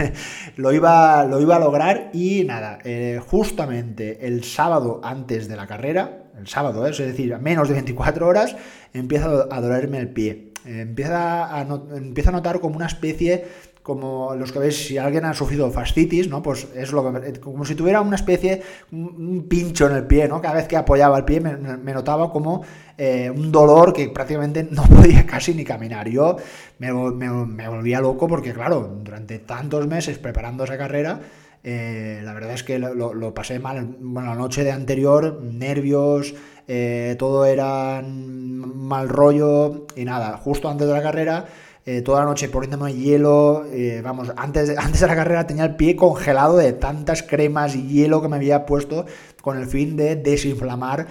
lo, 0.57 0.73
iba, 0.73 1.25
lo 1.25 1.41
iba 1.41 1.57
a 1.57 1.59
lograr 1.59 2.11
y 2.13 2.45
nada, 2.45 2.79
eh, 2.85 3.21
justamente 3.27 4.25
el 4.27 4.45
sábado 4.45 5.01
antes 5.03 5.49
de 5.49 5.57
la 5.57 5.67
carrera, 5.67 6.27
el 6.39 6.47
sábado, 6.47 6.87
es 6.87 6.99
decir, 6.99 7.35
a 7.35 7.39
menos 7.39 7.67
de 7.67 7.75
24 7.75 8.29
horas, 8.29 8.55
empieza 8.93 9.47
a 9.51 9.61
dolerme 9.61 9.99
el 9.99 10.11
pie. 10.11 10.53
empieza, 10.65 11.53
a 11.53 11.63
empieza 11.97 12.31
a 12.31 12.33
notar 12.33 12.61
como 12.61 12.77
una 12.77 12.87
especie 12.87 13.45
como 13.85 14.35
los 14.35 14.51
que 14.51 14.59
veis, 14.59 14.87
si 14.87 14.97
alguien 14.97 15.27
ha 15.27 15.35
sufrido 15.35 15.71
fascitis, 15.71 16.27
¿no? 16.27 16.43
Pues 16.43 16.69
es 16.75 16.91
lo 16.91 17.13
que, 17.13 17.39
como 17.39 17.67
si 17.67 17.75
tuviera 17.75 18.01
una 18.01 18.17
especie, 18.17 18.63
un, 18.91 19.45
pincho 19.47 19.87
en 19.87 19.97
el 19.97 20.07
pie, 20.07 20.27
¿no? 20.27 20.41
Cada 20.41 20.55
vez 20.55 20.67
que 20.67 20.79
apoyaba 20.79 21.19
el 21.19 21.27
pie 21.27 21.41
me, 21.43 21.93
notaba 21.93 22.33
como 22.33 22.65
eh, 22.97 23.29
un 23.29 23.53
dolor 23.53 23.93
que 23.93 24.09
prácticamente 24.09 24.63
no 24.71 24.85
podía 24.85 25.27
casi 25.27 25.53
ni 25.53 25.65
caminar. 25.65 26.09
Yo 26.09 26.37
me, 26.79 26.93
volvía 26.93 28.01
loco 28.01 28.27
porque, 28.27 28.55
claro, 28.55 29.01
durante 29.05 29.39
tantos 29.41 29.87
meses 29.87 30.17
preparando 30.17 30.65
esa 30.65 30.79
carrera, 30.79 31.21
eh, 31.63 32.23
la 32.25 32.33
verdad 32.33 32.55
es 32.55 32.63
que 32.63 32.79
lo, 32.79 33.35
pasé 33.35 33.59
mal. 33.59 33.97
Bueno, 34.01 34.31
la 34.31 34.35
noche 34.35 34.65
de 34.65 34.73
anterior, 34.73 35.43
nervios, 35.43 36.35
eh, 36.67 37.17
todo 37.19 37.45
era 37.45 38.03
mal 38.03 39.11
rollo 39.11 39.87
y 39.95 40.07
nada, 40.07 40.39
justo 40.39 40.71
antes 40.71 40.87
de 40.87 40.95
la 40.95 41.03
carrera 41.03 41.45
eh, 41.87 42.03
toda 42.03 42.21
la 42.21 42.27
noche 42.27 42.49
poniéndome 42.49 42.95
hielo. 42.95 43.65
Eh, 43.71 44.01
vamos, 44.03 44.33
antes 44.37 44.77
antes 44.79 45.01
de 45.01 45.07
la 45.07 45.15
carrera 45.15 45.47
tenía 45.47 45.65
el 45.65 45.77
pie 45.77 45.97
congelado 45.97 46.57
de 46.57 46.73
tantas 46.73 47.23
cremas 47.23 47.75
y 47.77 47.87
hielo 47.89 48.23
que 48.23 48.29
me 48.29 48.37
había 48.37 48.67
puesto 48.67 49.07
con 49.43 49.59
el 49.59 49.67
fin 49.67 49.97
de 49.97 50.17
desinflamar 50.17 51.07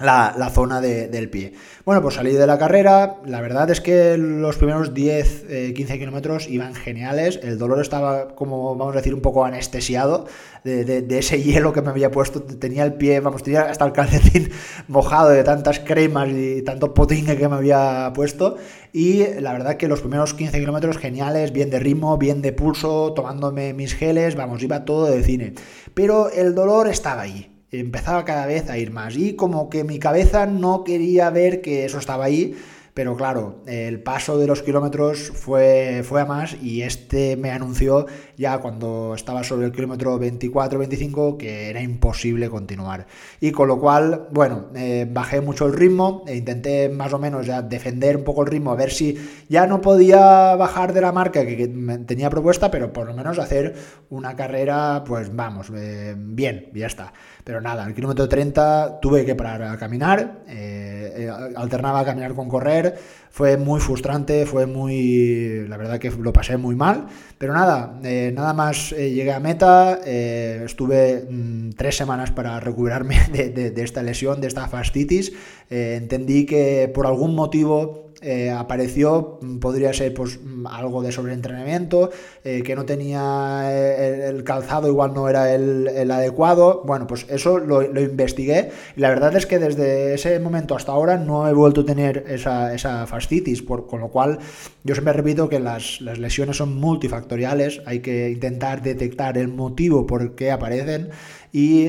la, 0.00 0.50
zona 0.50 0.80
del 0.80 1.28
pie. 1.28 1.52
Bueno, 1.84 2.00
pues 2.00 2.14
salí 2.14 2.32
de 2.32 2.46
la 2.46 2.58
carrera, 2.58 3.16
la 3.26 3.40
verdad 3.40 3.70
es 3.70 3.80
que 3.80 4.16
los 4.16 4.56
primeros 4.56 4.94
10, 4.94 5.74
15 5.74 5.94
eh, 5.94 5.98
kilómetros 5.98 6.48
iban 6.48 6.74
geniales, 6.74 7.38
el 7.42 7.58
dolor 7.58 7.80
estaba 7.80 8.34
como, 8.34 8.74
vamos 8.74 8.94
a 8.94 8.98
decir, 8.98 9.14
un 9.14 9.20
poco 9.20 9.44
anestesiado 9.44 10.26
de, 10.64 11.04
ese 11.18 11.42
hielo 11.42 11.72
que 11.72 11.82
me 11.82 11.90
había 11.90 12.10
puesto, 12.10 12.42
tenía 12.42 12.84
el 12.84 12.94
pie, 12.94 13.20
vamos, 13.20 13.42
tenía 13.42 13.62
hasta 13.62 13.84
el 13.84 13.92
calcetín 13.92 14.50
mojado 14.88 15.28
de 15.28 15.44
tantas 15.44 15.80
cremas 15.80 16.28
y 16.30 16.62
tanto 16.62 16.94
potingue 16.94 17.36
que 17.36 17.48
me 17.48 17.56
había 17.56 18.12
puesto, 18.14 18.56
y 18.92 19.24
la 19.40 19.52
verdad 19.52 19.76
que 19.76 19.88
los 19.88 20.00
primeros 20.00 20.34
15 20.34 20.58
kilómetros 20.58 20.98
geniales, 20.98 21.52
bien 21.52 21.70
de 21.70 21.78
ritmo, 21.78 22.16
bien 22.16 22.40
de 22.40 22.52
pulso, 22.52 23.12
tomándome 23.12 23.74
mis 23.74 23.94
geles, 23.94 24.36
vamos, 24.36 24.62
iba 24.62 24.84
todo 24.84 25.06
de 25.06 25.22
cine, 25.22 25.54
pero 25.94 26.30
el 26.30 26.54
dolor 26.54 26.88
estaba 26.88 27.22
ahí 27.22 27.51
empezaba 27.72 28.24
cada 28.24 28.46
vez 28.46 28.68
a 28.70 28.78
ir 28.78 28.92
más. 28.92 29.16
Y 29.16 29.34
como 29.34 29.70
que 29.70 29.84
mi 29.84 29.98
cabeza 29.98 30.46
no 30.46 30.84
quería 30.84 31.30
ver 31.30 31.62
que 31.62 31.84
eso 31.84 31.98
estaba 31.98 32.24
ahí, 32.24 32.54
pero 32.94 33.16
claro, 33.16 33.62
el 33.66 34.02
paso 34.02 34.36
de 34.36 34.46
los 34.46 34.62
kilómetros 34.62 35.32
fue, 35.34 36.02
fue 36.04 36.20
a 36.20 36.26
más 36.26 36.56
y 36.62 36.82
este 36.82 37.38
me 37.38 37.50
anunció 37.50 38.04
ya 38.36 38.58
cuando 38.58 39.14
estaba 39.14 39.44
sobre 39.44 39.64
el 39.64 39.72
kilómetro 39.72 40.20
24-25 40.20 41.38
que 41.38 41.70
era 41.70 41.80
imposible 41.80 42.50
continuar. 42.50 43.06
Y 43.40 43.50
con 43.50 43.68
lo 43.68 43.80
cual, 43.80 44.28
bueno, 44.30 44.66
eh, 44.74 45.06
bajé 45.10 45.40
mucho 45.40 45.64
el 45.64 45.72
ritmo 45.72 46.22
e 46.26 46.36
intenté 46.36 46.90
más 46.90 47.14
o 47.14 47.18
menos 47.18 47.46
ya 47.46 47.62
defender 47.62 48.18
un 48.18 48.24
poco 48.24 48.42
el 48.42 48.48
ritmo, 48.48 48.72
a 48.72 48.76
ver 48.76 48.92
si 48.92 49.16
ya 49.48 49.66
no 49.66 49.80
podía 49.80 50.54
bajar 50.56 50.92
de 50.92 51.00
la 51.00 51.12
marca 51.12 51.46
que, 51.46 51.68
tenía 52.06 52.28
propuesta, 52.28 52.70
pero 52.70 52.92
por 52.92 53.06
lo 53.06 53.14
menos 53.14 53.38
hacer 53.38 53.74
una 54.10 54.36
carrera, 54.36 55.02
pues 55.06 55.34
vamos, 55.34 55.72
eh, 55.74 56.14
bien, 56.18 56.68
ya 56.74 56.88
está. 56.88 57.14
Pero 57.44 57.60
nada, 57.60 57.86
el 57.86 57.94
kilómetro 57.94 58.28
30 58.28 59.00
tuve 59.00 59.24
que 59.24 59.34
parar 59.34 59.62
a 59.62 59.76
caminar, 59.76 60.42
eh, 60.46 61.28
alternaba 61.56 62.00
a 62.00 62.04
caminar 62.04 62.34
con 62.34 62.48
correr, 62.48 62.96
fue 63.32 63.56
muy 63.56 63.80
frustrante, 63.80 64.44
fue 64.44 64.66
muy, 64.66 65.66
la 65.66 65.78
verdad 65.78 65.98
que 65.98 66.10
lo 66.10 66.34
pasé 66.34 66.58
muy 66.58 66.76
mal, 66.76 67.06
pero 67.38 67.54
nada, 67.54 67.98
eh, 68.04 68.30
nada 68.34 68.52
más 68.52 68.92
eh, 68.92 69.10
llegué 69.10 69.32
a 69.32 69.40
meta, 69.40 70.00
eh, 70.04 70.62
estuve 70.66 71.26
mm, 71.28 71.70
tres 71.70 71.96
semanas 71.96 72.30
para 72.30 72.60
recuperarme 72.60 73.16
de, 73.32 73.72
esta 73.82 74.02
lesión, 74.02 74.42
de 74.42 74.48
esta 74.48 74.68
fascitis, 74.68 75.32
entendí 75.70 76.44
que 76.44 76.90
por 76.94 77.06
algún 77.06 77.34
motivo 77.34 78.11
eh, 78.22 78.50
apareció, 78.50 79.38
mm, 79.42 79.58
podría 79.58 79.92
ser 79.92 80.14
pues 80.14 80.38
mm, 80.40 80.66
algo 80.68 81.02
de 81.02 81.10
sobreentrenamiento, 81.10 82.10
eh, 82.44 82.62
que 82.62 82.76
no 82.76 82.84
tenía 82.84 83.62
eh, 83.64 84.28
el, 84.28 84.44
calzado, 84.44 84.86
igual 84.86 85.12
no 85.12 85.28
era 85.28 85.52
el, 85.52 86.10
adecuado. 86.10 86.82
Bueno, 86.84 87.06
pues 87.08 87.26
eso 87.28 87.58
lo, 87.58 87.82
investigué 87.82 88.70
y 88.96 89.00
la 89.00 89.08
verdad 89.08 89.34
es 89.36 89.46
que 89.46 89.58
desde 89.58 90.14
ese 90.14 90.38
momento 90.38 90.76
hasta 90.76 90.92
ahora 90.92 91.18
no 91.18 91.48
he 91.48 91.52
vuelto 91.52 91.80
a 91.80 91.84
tener 91.84 92.24
esa, 92.28 92.72
esa 92.74 93.06
fascitis, 93.06 93.60
por, 93.62 93.86
con 93.86 94.00
lo 94.00 94.08
cual 94.08 94.38
yo 94.84 94.94
siempre 94.94 95.12
repito 95.12 95.48
que 95.48 95.58
las, 95.58 96.00
las 96.00 96.18
lesiones 96.18 96.56
son 96.56 96.78
multifactoriales, 96.78 97.82
hay 97.86 98.00
que 98.00 98.30
intentar 98.30 98.82
detectar 98.82 99.36
el 99.36 99.48
motivo 99.48 100.06
por 100.06 100.36
qué 100.36 100.52
aparecen 100.52 101.10
y 101.52 101.88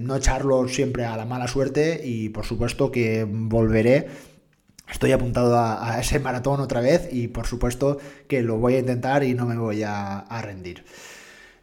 no 0.00 0.16
echarlo 0.16 0.66
siempre 0.66 1.04
a 1.04 1.16
la 1.16 1.24
mala 1.24 1.46
suerte 1.46 2.00
y 2.04 2.30
por 2.30 2.44
supuesto 2.44 2.90
que 2.90 3.24
volveré 3.28 4.08
Estoy 4.88 5.12
apuntado 5.12 5.58
a, 5.58 5.98
ese 5.98 6.18
maratón 6.18 6.60
otra 6.60 6.80
vez 6.80 7.08
y 7.10 7.28
por 7.28 7.46
supuesto 7.46 7.98
que 8.28 8.42
lo 8.42 8.58
voy 8.58 8.74
a 8.74 8.78
intentar 8.80 9.24
y 9.24 9.34
no 9.34 9.46
me 9.46 9.56
voy 9.56 9.82
a, 9.82 10.24
rendir. 10.42 10.84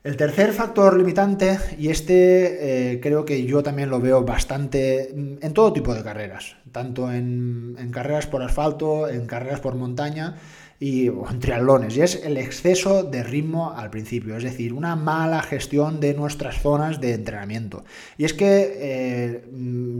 El 0.04 0.18
tercer 0.18 0.52
factor 0.52 0.98
limitante, 0.98 1.60
y 1.78 1.90
este 1.90 2.94
eh, 2.94 3.00
creo 3.00 3.24
que 3.24 3.46
yo 3.46 3.62
también 3.62 3.92
lo 3.92 4.00
veo 4.00 4.24
bastante 4.24 5.12
en 5.12 5.54
todo 5.54 5.72
tipo 5.72 5.94
de 5.94 6.02
carreras, 6.02 6.56
tanto 6.72 7.12
en 7.12 7.92
carreras 7.94 8.26
por 8.26 8.42
asfalto, 8.42 9.08
en 9.08 9.28
carreras 9.28 9.60
por 9.60 9.76
montaña, 9.76 10.38
y 10.82 11.10
en 11.10 11.40
triatlones, 11.40 11.96
y 11.96 12.02
es 12.02 12.26
el 12.26 12.38
exceso 12.38 13.04
de 13.04 13.22
ritmo 13.22 13.72
al 13.72 13.92
principio, 13.92 14.36
es 14.36 14.42
decir, 14.44 14.74
una 14.74 14.96
mala 14.96 15.44
gestión 15.44 16.00
de 16.00 16.16
nuestras 16.16 16.60
zonas 16.60 17.00
de 17.00 17.14
entrenamiento. 17.14 17.84
Y 18.18 18.26
es 18.26 18.34
que 18.34 18.80
eh, 18.80 19.46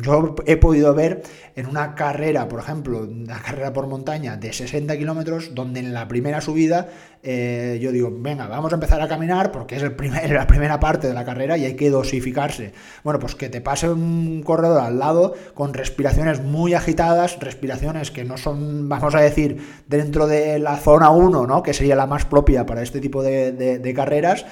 yo 0.02 0.36
he 0.48 0.58
podido 0.58 0.96
ver 0.96 1.22
en 1.56 1.68
una 1.68 1.94
carrera, 1.94 2.48
por 2.48 2.62
ejemplo, 2.62 3.02
una 3.02 3.40
carrera 3.44 3.72
por 3.74 3.86
montaña 3.86 4.38
de 4.38 4.54
60 4.54 4.98
kilómetros, 4.98 5.54
donde 5.54 5.82
en 5.82 5.94
la 5.94 6.08
primera 6.08 6.42
subida 6.42 6.90
eh, 7.24 7.78
yo 7.80 7.92
digo, 7.92 8.10
venga, 8.12 8.48
vamos 8.48 8.72
a 8.72 8.76
empezar 8.76 9.00
a 9.00 9.08
caminar 9.08 9.52
porque 9.52 9.76
es 9.76 9.84
el 9.84 9.94
primer, 9.94 10.30
la 10.32 10.48
primera 10.48 10.80
parte 10.80 11.08
de 11.08 11.14
la 11.14 11.24
carrera 11.24 11.58
y 11.58 11.66
hay 11.66 11.76
que 11.76 11.90
dosificarse. 11.90 12.74
Bueno, 13.04 13.20
pues 13.20 13.36
que 13.36 13.50
te 13.50 13.62
pase 13.62 13.90
un 13.90 14.42
corredor 14.44 14.82
al 14.82 14.98
lado 14.98 15.36
con 15.54 15.74
respiraciones 15.74 16.42
muy 16.42 16.74
agitadas, 16.74 17.40
respiraciones 17.40 18.10
que 18.10 18.24
no 18.24 18.38
son, 18.38 18.90
vamos 18.90 19.14
a 19.14 19.22
decir, 19.22 19.58
dentro 19.88 20.26
de 20.28 20.58
la 20.60 20.78
zona 20.78 21.12
1, 21.12 21.46
¿no? 21.46 21.64
que 21.64 21.74
sería 21.74 21.96
la 21.96 22.08
más 22.08 22.26
propia 22.26 22.66
para 22.66 22.82
este 22.82 23.00
tipo 23.00 23.22
de, 23.22 23.94
carreras, 23.96 24.46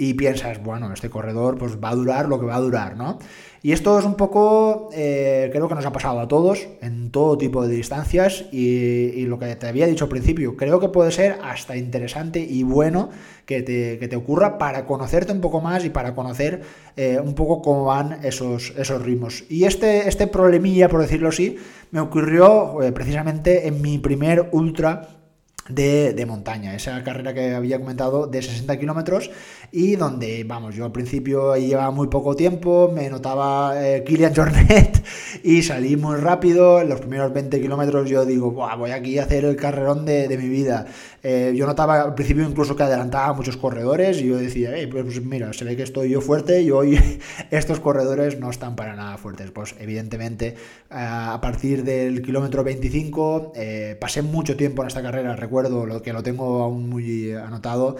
y 0.00 0.14
piensas, 0.14 0.62
bueno, 0.62 0.92
este 0.92 1.10
corredor 1.10 1.58
pues 1.58 1.76
va 1.82 1.90
a 1.90 1.94
durar 1.96 2.28
lo 2.28 2.38
que 2.38 2.46
va 2.46 2.54
a 2.54 2.60
durar, 2.60 2.96
¿no? 2.96 3.18
Y 3.60 3.72
esto 3.72 3.98
es 3.98 4.04
un 4.04 4.14
poco, 4.14 4.90
eh, 4.94 5.50
creo 5.50 5.68
que 5.68 5.74
nos 5.74 5.84
ha 5.84 5.90
pasado 5.90 6.20
a 6.20 6.28
todos, 6.28 6.68
en 6.80 7.10
todo 7.10 7.36
tipo 7.36 7.66
de 7.66 7.74
distancias, 7.74 8.44
y, 8.52 9.26
lo 9.26 9.40
que 9.40 9.56
te 9.56 9.66
había 9.66 9.88
dicho 9.88 10.04
al 10.04 10.10
principio, 10.10 10.56
creo 10.56 10.78
que 10.78 10.88
puede 10.88 11.10
ser 11.10 11.38
hasta 11.42 11.76
interesante 11.76 12.38
y 12.38 12.62
bueno 12.62 13.10
que 13.44 13.62
te, 13.62 14.16
ocurra 14.16 14.56
para 14.56 14.86
conocerte 14.86 15.32
un 15.32 15.40
poco 15.40 15.60
más 15.60 15.84
y 15.84 15.90
para 15.90 16.14
conocer 16.14 16.62
eh, 16.96 17.18
un 17.22 17.34
poco 17.34 17.60
cómo 17.60 17.86
van 17.86 18.24
esos, 18.24 18.72
esos 18.78 19.02
ritmos. 19.02 19.44
Y 19.48 19.64
este, 19.64 20.08
este 20.08 20.28
problemilla, 20.28 20.88
por 20.88 21.00
decirlo 21.00 21.30
así, 21.30 21.56
me 21.90 21.98
ocurrió 21.98 22.80
eh, 22.82 22.92
precisamente 22.92 23.66
en 23.66 23.82
mi 23.82 23.98
primer 23.98 24.48
ultra 24.52 25.17
de, 25.68 26.24
montaña, 26.26 26.74
esa 26.74 27.02
carrera 27.04 27.34
que 27.34 27.54
había 27.54 27.78
comentado 27.78 28.26
de 28.26 28.42
60 28.42 28.78
kilómetros 28.78 29.30
y 29.70 29.96
donde, 29.96 30.44
vamos, 30.44 30.74
yo 30.74 30.84
al 30.84 30.92
principio 30.92 31.56
llevaba 31.56 31.90
muy 31.90 32.08
poco 32.08 32.34
tiempo, 32.34 32.90
me 32.92 33.08
notaba 33.10 33.74
eh, 33.76 34.02
Kilian 34.04 34.34
Jornet 34.34 35.02
y 35.44 35.62
salí 35.62 35.96
muy 35.96 36.16
rápido, 36.16 36.80
en 36.80 36.88
los 36.88 37.00
primeros 37.00 37.32
20 37.32 37.60
kilómetros 37.60 38.08
yo 38.08 38.24
digo, 38.24 38.50
voy 38.52 38.90
aquí 38.90 39.18
a 39.18 39.24
hacer 39.24 39.44
el 39.44 39.56
carrerón 39.56 40.06
de, 40.06 40.38
mi 40.38 40.48
vida. 40.48 40.86
Eh, 41.22 41.52
yo 41.56 41.66
notaba 41.66 42.02
al 42.02 42.14
principio 42.14 42.48
incluso 42.48 42.76
que 42.76 42.84
adelantaba 42.84 43.26
a 43.26 43.32
muchos 43.32 43.56
corredores 43.56 44.20
y 44.20 44.28
yo 44.28 44.36
decía, 44.36 44.70
pues, 44.90 45.04
pues, 45.04 45.22
mira, 45.24 45.52
se 45.52 45.64
ve 45.64 45.76
que 45.76 45.82
estoy 45.82 46.10
yo 46.10 46.20
fuerte 46.20 46.62
y 46.62 46.70
hoy 46.70 46.98
estos 47.50 47.80
corredores 47.80 48.38
no 48.38 48.50
están 48.50 48.76
para 48.76 48.94
nada 48.94 49.18
fuertes. 49.18 49.50
Pues 49.50 49.74
evidentemente 49.80 50.54
a 50.90 51.38
partir 51.42 51.82
del 51.82 52.22
kilómetro 52.22 52.62
25 52.62 53.52
eh, 53.56 53.96
pasé 54.00 54.22
mucho 54.22 54.56
tiempo 54.56 54.82
en 54.82 54.88
esta 54.88 55.02
carrera, 55.02 55.34
recuerdo 55.34 55.57
lo 55.62 56.02
que 56.02 56.12
lo 56.12 56.22
tengo 56.22 56.62
aún 56.62 56.88
muy 56.88 57.32
anotado, 57.32 57.96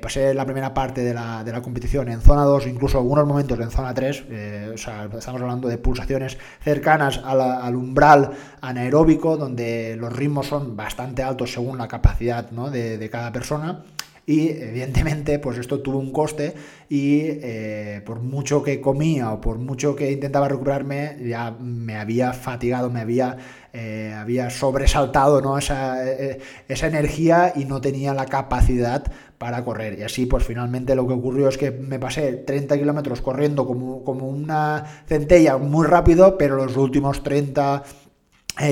pasé 0.00 0.34
la 0.34 0.44
primera 0.44 0.74
parte 0.74 1.02
de 1.02 1.14
la, 1.14 1.44
de 1.44 1.52
la 1.52 1.62
competición 1.62 2.08
en 2.08 2.20
zona 2.20 2.44
2, 2.44 2.66
incluso 2.66 2.98
algunos 2.98 3.26
momentos 3.26 3.58
en 3.60 3.70
zona 3.70 3.94
3, 3.94 4.24
eh, 4.28 4.70
o 4.74 4.78
sea, 4.78 5.04
estamos 5.04 5.40
hablando 5.40 5.68
de 5.68 5.78
pulsaciones 5.78 6.38
cercanas 6.62 7.20
al 7.24 7.76
umbral 7.76 8.30
anaeróbico, 8.60 9.36
donde 9.36 9.96
los 9.96 10.12
ritmos 10.12 10.46
son 10.46 10.76
bastante 10.76 11.22
altos 11.22 11.52
según 11.52 11.78
la 11.78 11.88
capacidad 11.88 12.50
¿no? 12.50 12.70
de 12.70 13.08
cada 13.10 13.32
persona 13.32 13.84
y 14.26 14.48
evidentemente 14.48 15.38
pues 15.38 15.56
esto 15.56 15.80
tuvo 15.80 15.98
un 15.98 16.10
coste 16.10 16.52
y 16.88 17.20
eh, 17.22 18.02
por 18.04 18.20
mucho 18.20 18.60
que 18.60 18.80
comía 18.80 19.32
o 19.32 19.40
por 19.40 19.58
mucho 19.58 19.94
que 19.94 20.10
intentaba 20.10 20.48
recuperarme 20.48 21.16
ya 21.24 21.52
me 21.52 21.96
había 21.96 22.32
fatigado, 22.32 22.90
me 22.90 23.00
había, 23.00 23.36
eh, 23.72 24.12
había 24.18 24.50
sobresaltado 24.50 25.40
¿no? 25.40 25.56
esa, 25.56 26.04
eh, 26.04 26.40
esa 26.66 26.88
energía 26.88 27.52
y 27.54 27.66
no 27.66 27.80
tenía 27.80 28.14
la 28.14 28.26
capacidad 28.26 29.04
para 29.38 29.64
correr. 29.64 29.98
Y 30.00 30.02
así 30.02 30.26
pues 30.26 30.44
finalmente 30.44 30.96
lo 30.96 31.06
que 31.06 31.14
ocurrió 31.14 31.48
es 31.48 31.56
que 31.56 31.70
me 31.70 32.00
pasé 32.00 32.32
30 32.32 32.78
kilómetros 32.78 33.20
corriendo 33.20 33.64
como, 33.64 34.02
como 34.02 34.28
una 34.28 34.84
centella 35.06 35.56
muy 35.56 35.86
rápido, 35.86 36.36
pero 36.36 36.56
los 36.56 36.76
últimos 36.76 37.22
30 37.22 37.84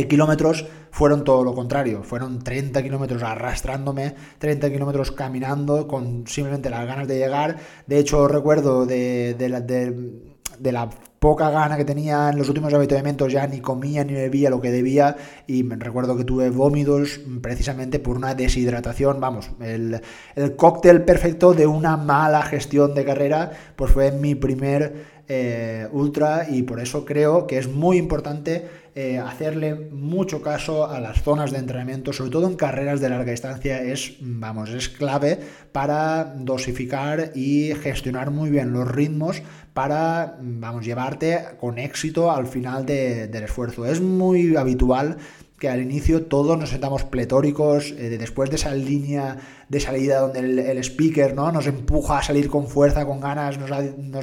kilómetros 0.09 0.67
fueron 0.95 1.25
todo 1.25 1.43
lo 1.43 1.55
contrario, 1.55 2.05
fueron 2.05 2.39
30 2.39 2.81
kilómetros 2.83 3.23
arrastrándome, 3.25 4.15
30 4.39 4.71
kilómetros 4.71 5.11
caminando 5.11 5.89
con 5.89 6.25
simplemente 6.29 6.71
las 6.71 6.87
ganas 6.87 7.09
de 7.09 7.19
llegar. 7.19 7.57
De 7.87 7.99
hecho, 7.99 8.29
recuerdo 8.29 8.87
de, 8.87 9.35
la, 9.51 9.61
de, 9.61 10.73
la 10.73 10.89
poca 11.19 11.51
gana 11.51 11.77
que 11.77 11.85
tenía 11.85 12.31
en 12.31 12.39
los 12.39 12.49
últimos 12.49 12.73
avituallamientos, 12.73 13.33
ya 13.33 13.45
ni 13.49 13.61
comía 13.61 14.05
ni 14.05 14.13
bebía 14.13 14.51
lo 14.51 14.61
que 14.61 14.71
debía 14.71 15.17
y 15.49 15.65
me 15.65 15.75
recuerdo 15.75 16.17
que 16.17 16.23
tuve 16.23 16.49
vómitos 16.51 17.21
precisamente 17.43 17.99
por 17.99 18.17
una 18.17 18.37
deshidratación, 18.37 19.21
vamos, 19.21 19.51
el, 19.61 20.01
el 20.37 20.55
cóctel 20.55 21.03
perfecto 21.03 21.55
de 21.55 21.67
una 21.67 21.97
mala 21.97 22.43
gestión 22.43 22.95
de 22.95 23.05
carrera, 23.05 23.51
pues 23.75 23.91
fue 23.91 24.13
mi 24.13 24.37
primer 24.37 25.14
eh, 25.29 25.89
ultra 25.93 26.47
y 26.51 26.63
por 26.65 26.81
eso 26.81 27.05
creo 27.05 27.47
que 27.47 27.59
es 27.59 27.69
muy 27.69 27.97
importante 27.97 28.69
eh, 28.95 29.19
hacerle 29.19 29.75
mucho 29.75 30.43
caso 30.43 30.87
a 30.87 31.01
las 31.01 31.23
zonas 31.23 31.51
de 31.51 31.59
entrenamiento, 31.59 32.13
sobre 32.13 32.31
todo 32.31 32.47
en 32.47 32.55
carreras 32.55 33.01
de 33.01 33.09
larga 33.09 33.33
distancia, 33.33 33.83
es, 33.83 34.17
vamos, 34.21 34.71
es 34.71 34.89
clave 34.89 35.41
para 35.73 36.35
dosificar 36.37 37.33
y 37.35 37.73
gestionar 37.75 38.31
muy 38.31 38.51
bien 38.51 38.73
los 38.73 38.87
ritmos 38.87 39.43
para, 39.73 40.37
vamos, 40.41 40.85
llevarte 40.85 41.41
con 41.59 41.79
éxito 41.79 42.31
al 42.31 42.47
final 42.47 42.87
del 42.87 43.43
esfuerzo. 43.43 43.85
Es 43.87 44.01
muy 44.01 44.55
habitual 44.55 45.17
que 45.65 45.71
al 45.71 45.81
inicio 45.81 46.27
todos 46.27 46.59
nos 46.59 46.69
sentamos 46.69 47.05
pletóricos, 47.05 47.91
eh, 47.93 48.19
después 48.19 48.51
de 48.51 48.57
esa 48.57 48.75
línea 48.75 49.39
de 49.71 49.81
salida 49.81 50.21
donde 50.21 50.41
el, 50.41 50.79
speaker 50.85 51.35
¿no? 51.35 51.51
nos 51.53 51.67
empuja 51.67 52.19
a 52.19 52.23
salir 52.23 52.51
con 52.51 52.67
fuerza, 52.67 53.07
con 53.07 53.19
ganas, 53.19 53.59
nos 53.59 53.71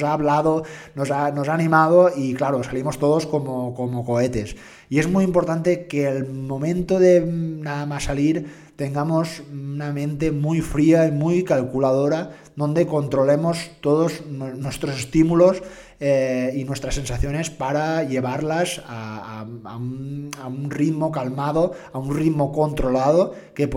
ha, 0.04 0.14
hablado, 0.14 0.64
nos 0.94 1.10
ha, 1.10 1.32
nos 1.32 1.50
ha, 1.50 1.56
animado 1.56 2.12
y 2.16 2.36
claro, 2.36 2.62
salimos 2.62 3.00
todos 3.00 3.26
como, 3.26 3.74
como 3.74 4.06
cohetes. 4.06 4.56
Y 4.88 5.00
es 5.00 5.10
muy 5.10 5.24
importante 5.24 5.88
que 5.88 6.08
el 6.08 6.32
momento 6.32 7.00
de 7.00 7.26
nada 7.26 7.88
más 7.88 8.04
salir 8.04 8.46
tengamos 8.82 9.44
una 9.52 9.94
mente 9.94 10.32
muy 10.32 10.60
fría 10.60 11.06
y 11.06 11.12
muy 11.12 11.44
calculadora, 11.44 12.32
donde 12.56 12.88
controlemos 12.88 13.70
todos 13.80 14.26
nuestros 14.26 14.98
estímulos 14.98 15.62
eh, 16.00 16.52
y 16.56 16.64
nuestras 16.64 16.96
sensaciones 16.96 17.52
para 17.52 18.04
llevarlas 18.06 18.82
a, 18.88 19.46
un, 19.78 20.32
ritmo 20.72 21.12
calmado, 21.12 21.74
a 21.94 22.00
un 22.00 22.18
ritmo 22.18 22.52
controlado 22.52 23.36
que, 23.54 23.70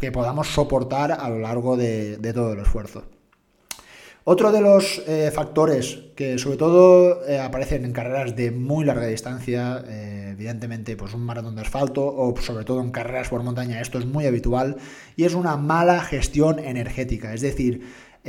que 0.00 0.10
podamos 0.10 0.48
soportar 0.48 1.12
a 1.12 1.28
lo 1.28 1.38
largo 1.38 1.76
de, 1.76 2.18
todo 2.34 2.54
el 2.54 2.58
esfuerzo. 2.58 3.04
Otro 4.30 4.52
de 4.52 4.60
los 4.60 5.00
eh, 5.06 5.30
factores 5.34 6.00
que 6.14 6.36
sobre 6.36 6.58
todo 6.58 7.26
eh, 7.26 7.40
aparecen 7.40 7.86
en 7.86 7.94
carreras 7.94 8.36
de 8.36 8.50
muy 8.50 8.84
larga 8.84 9.06
distancia, 9.06 9.82
evidentemente 10.30 10.98
pues 10.98 11.14
un 11.14 11.22
maratón 11.22 11.56
de 11.56 11.62
asfalto 11.62 12.04
o 12.06 12.36
sobre 12.36 12.66
todo 12.66 12.82
en 12.82 12.90
carreras 12.90 13.30
por 13.30 13.42
montaña, 13.42 13.80
esto 13.80 13.98
es 13.98 14.04
muy 14.04 14.26
habitual, 14.26 14.76
y 15.16 15.24
es 15.24 15.32
una 15.32 15.56
mala 15.56 16.02
gestión 16.02 16.58
energética, 16.58 17.32
es 17.32 17.40
decir, 17.40 17.80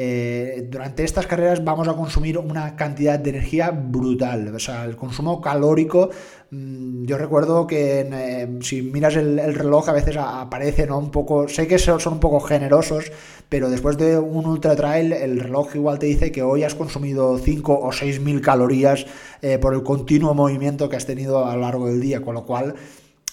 eh, 0.01 0.65
durante 0.71 1.03
estas 1.03 1.27
carreras 1.27 1.62
vamos 1.62 1.89
a 1.89 1.93
consumir 1.93 2.38
una 2.38 2.77
cantidad 2.77 3.19
de 3.19 3.31
energía 3.31 3.71
brutal. 3.71 4.55
O 4.55 4.57
sea, 4.57 4.85
el 4.85 4.95
consumo 4.95 5.41
calórico, 5.41 6.09
mm, 6.51 7.03
yo 7.03 7.17
recuerdo 7.17 7.67
que 7.67 8.07
eh, 8.09 8.47
si 8.62 8.81
miras 8.81 9.17
el, 9.17 9.53
reloj 9.53 9.89
a 9.89 9.91
veces 9.91 10.15
aparece 10.15 10.88
¿no? 10.88 10.99
un 10.99 11.12
poco, 11.12 11.49
sé 11.49 11.67
que 11.67 11.77
son, 11.77 11.99
un 12.13 12.21
poco 12.21 12.39
generosos, 12.39 13.12
pero 13.49 13.69
después 13.69 13.97
de 13.97 14.17
un 14.17 14.45
ultra 14.45 14.73
trail 14.73 15.12
el 15.12 15.38
reloj 15.38 15.75
igual 15.75 15.99
te 15.99 16.05
dice 16.05 16.31
que 16.31 16.43
hoy 16.43 16.63
has 16.63 16.75
consumido 16.75 17.38
5 17.38 17.79
o 17.81 17.91
6 17.91 18.21
mil 18.21 18.39
calorías 18.39 19.05
eh, 19.41 19.57
por 19.57 19.73
el 19.73 19.83
continuo 19.83 20.33
movimiento 20.33 20.88
que 20.88 20.95
has 20.95 21.05
tenido 21.05 21.45
a 21.45 21.55
lo 21.55 21.62
largo 21.63 21.88
del 21.88 21.99
día, 21.99 22.21
con 22.21 22.35
lo 22.35 22.45
cual 22.45 22.75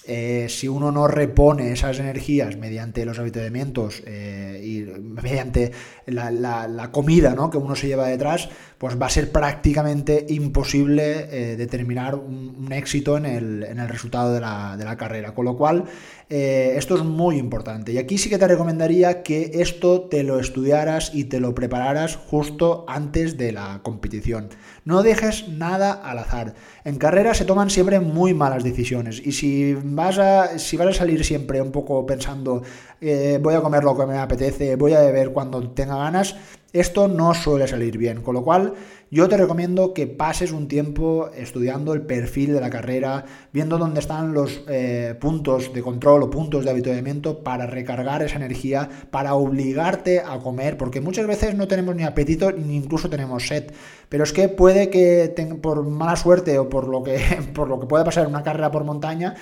eh, 0.09 0.47
si 0.49 0.69
uno 0.69 0.93
no 0.93 1.09
repone 1.09 1.73
esas 1.73 1.99
energías 1.99 2.57
mediante 2.57 3.05
los 3.05 3.19
habituamientos 3.19 4.03
eh, 4.07 4.61
y 4.63 4.81
mediante 5.01 5.73
la, 6.07 6.91
comida 6.93 7.35
que 7.51 7.59
uno 7.59 7.75
se 7.75 7.89
lleva 7.89 8.07
detrás, 8.07 8.49
pues 8.79 9.01
va 9.01 9.07
a 9.07 9.11
ser 9.11 9.33
prácticamente 9.33 10.27
imposible 10.29 11.27
eh, 11.31 11.57
determinar 11.57 12.15
un, 12.15 12.71
éxito 12.73 13.17
en 13.17 13.27
el, 13.27 13.89
resultado 13.89 14.33
de 14.33 14.41
la, 14.41 14.97
carrera. 14.97 15.35
Con 15.35 15.45
lo 15.45 15.57
cual, 15.57 15.85
esto 16.29 16.97
es 16.97 17.05
muy 17.05 17.37
importante. 17.37 17.93
Y 17.93 17.99
aquí 17.99 18.19
sí 18.19 18.29
que 18.29 18.39
te 18.39 18.49
recomendaría 18.49 19.23
que 19.23 19.51
esto 19.55 20.03
te 20.03 20.23
lo 20.23 20.41
estudiaras 20.41 21.13
y 21.15 21.25
te 21.25 21.41
lo 21.41 21.55
prepararas 21.55 22.17
justo 22.17 22.85
antes 22.89 23.37
de 23.37 23.53
la 23.53 23.81
competición. 23.83 24.49
No 24.85 25.03
dejes 25.03 25.49
nada 25.49 25.93
al 25.93 26.19
azar. 26.19 26.55
En 26.85 26.97
carrera 26.97 27.35
se 27.35 27.45
toman 27.45 27.71
siempre 27.71 28.01
muy 28.01 28.35
malas 28.35 28.65
decisiones 28.65 29.21
y 29.25 29.33
si 29.33 29.75
vas 29.75 30.19
a, 30.19 30.59
si 30.59 30.77
vas 30.77 30.89
a 30.89 30.93
salir 30.93 31.25
siempre 31.25 31.61
un 31.63 31.73
poco 31.73 32.07
pensando 32.07 32.63
eh, 33.01 33.39
voy 33.43 33.55
a 33.55 33.61
comer 33.61 33.85
lo 33.85 33.97
que 33.97 34.07
me 34.07 34.17
apetece, 34.17 34.77
voy 34.77 34.95
a 34.95 35.01
beber 35.01 35.33
cuando 35.33 35.71
tenga 35.71 35.97
ganas, 35.97 36.37
esto 36.81 37.09
no 37.09 37.35
suele 37.35 37.67
salir 37.67 37.99
bien. 37.99 38.23
Con 38.23 38.35
lo 38.35 38.43
cual 38.43 38.75
yo 39.11 39.29
te 39.29 39.37
recomiendo 39.37 39.95
que 39.95 40.09
pases 40.09 40.51
un 40.51 40.67
tiempo 40.67 41.31
estudiando 41.37 41.93
el 41.93 42.03
perfil 42.03 42.53
de 42.53 42.61
la 42.61 42.71
carrera, 42.71 43.25
viendo 43.53 43.79
dónde 43.79 44.01
están 44.01 44.35
los 44.35 44.63
eh, 44.69 45.15
puntos 45.21 45.73
de 45.73 45.81
control 45.81 46.25
o 46.25 46.31
puntos 46.31 46.65
de 46.65 46.71
habituamiento 46.71 47.45
para 47.45 47.67
recargar 47.67 48.23
esa 48.23 48.37
energía, 48.37 48.89
para 49.11 49.35
obligarte 49.35 50.21
a 50.21 50.39
comer, 50.41 50.77
porque 50.77 51.01
muchas 51.01 51.27
veces 51.27 51.55
no 51.55 51.69
tenemos 51.69 51.95
ni 51.95 52.03
apetito 52.03 52.51
ni 52.51 52.75
incluso 52.75 53.09
tenemos 53.09 53.47
sed. 53.47 53.71
Pero 54.09 54.25
es 54.25 54.33
que 54.33 54.49
puede 54.49 54.91
que 54.91 55.33
por 55.63 55.85
mala 55.85 56.17
suerte 56.17 56.59
o 56.59 56.69
por 56.69 56.89
lo 56.89 57.03
que, 57.03 57.19
por 57.55 57.69
lo 57.69 57.79
que 57.79 57.87
pueda 57.87 58.05
pasar 58.05 58.25
en 58.25 58.31
una 58.31 58.43
carrera 58.43 58.71
por 58.71 58.85
montaña, 58.85 59.35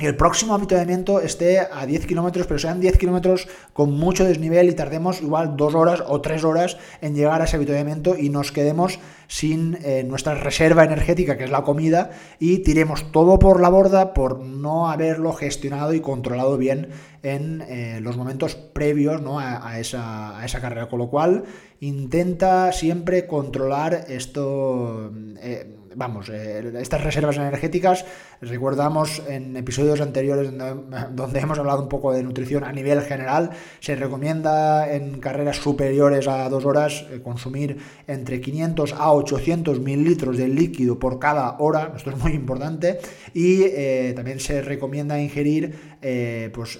el 0.00 0.14
próximo 0.14 0.54
avituallamiento 0.54 1.20
esté 1.20 1.58
a 1.58 1.84
10 1.84 2.06
kilómetros, 2.06 2.46
pero 2.46 2.58
sean 2.58 2.80
10 2.80 2.98
kilómetros 2.98 3.48
con 3.72 3.92
mucho 3.92 4.24
desnivel 4.24 4.68
y 4.68 4.74
tardemos 4.74 5.20
igual 5.20 5.56
dos 5.56 5.74
horas 5.74 6.04
o 6.06 6.20
tres 6.20 6.44
horas 6.44 6.78
en 7.00 7.14
llegar 7.14 7.40
a 7.40 7.44
ese 7.44 7.56
avituallamiento 7.56 8.16
y 8.16 8.28
nos 8.28 8.52
quedemos 8.52 9.00
sin 9.26 9.76
eh, 9.82 10.04
nuestra 10.04 10.34
reserva 10.34 10.84
energética, 10.84 11.36
que 11.36 11.44
es 11.44 11.50
la 11.50 11.62
comida, 11.62 12.10
y 12.38 12.58
tiremos 12.58 13.10
todo 13.10 13.38
por 13.38 13.60
la 13.60 13.68
borda 13.68 14.14
por 14.14 14.38
no 14.38 14.88
haberlo 14.88 15.32
gestionado 15.32 15.92
y 15.94 16.00
controlado 16.00 16.56
bien 16.56 16.88
en 17.22 17.62
eh, 17.62 17.98
los 18.00 18.16
momentos 18.16 18.54
previos 18.54 19.20
a, 19.26 19.80
esa, 19.80 20.38
a, 20.38 20.44
esa, 20.44 20.60
carrera. 20.60 20.88
Con 20.88 21.00
lo 21.00 21.08
cual, 21.10 21.44
intenta 21.80 22.72
siempre 22.72 23.26
controlar 23.26 24.06
esto. 24.08 25.12
Eh, 25.40 25.74
vamos, 25.98 26.28
eh, 26.28 26.72
estas 26.80 27.02
reservas 27.02 27.36
energéticas, 27.36 28.04
recordamos 28.40 29.20
en 29.28 29.56
episodios 29.56 30.00
anteriores 30.00 30.52
donde, 31.10 31.40
hemos 31.40 31.58
hablado 31.58 31.82
un 31.82 31.88
poco 31.88 32.12
de 32.12 32.22
nutrición 32.22 32.62
a 32.62 32.72
nivel 32.72 33.02
general, 33.02 33.50
se 33.80 33.96
recomienda 33.96 34.94
en 34.94 35.18
carreras 35.18 35.56
superiores 35.56 36.28
a 36.28 36.48
dos 36.48 36.64
horas 36.64 37.04
eh, 37.10 37.20
consumir 37.20 37.78
entre 38.06 38.40
500 38.40 38.92
a 38.92 39.12
800 39.12 39.80
mililitros 39.80 40.38
de 40.38 40.46
líquido 40.46 41.00
por 41.00 41.18
cada 41.18 41.58
hora, 41.58 41.92
esto 41.96 42.10
es 42.10 42.16
muy 42.16 42.32
importante, 42.32 43.00
y 43.34 43.62
eh, 43.64 44.12
también 44.14 44.38
se 44.38 44.62
recomienda 44.62 45.20
ingerir 45.20 45.97
eh, 46.02 46.50
pues 46.54 46.78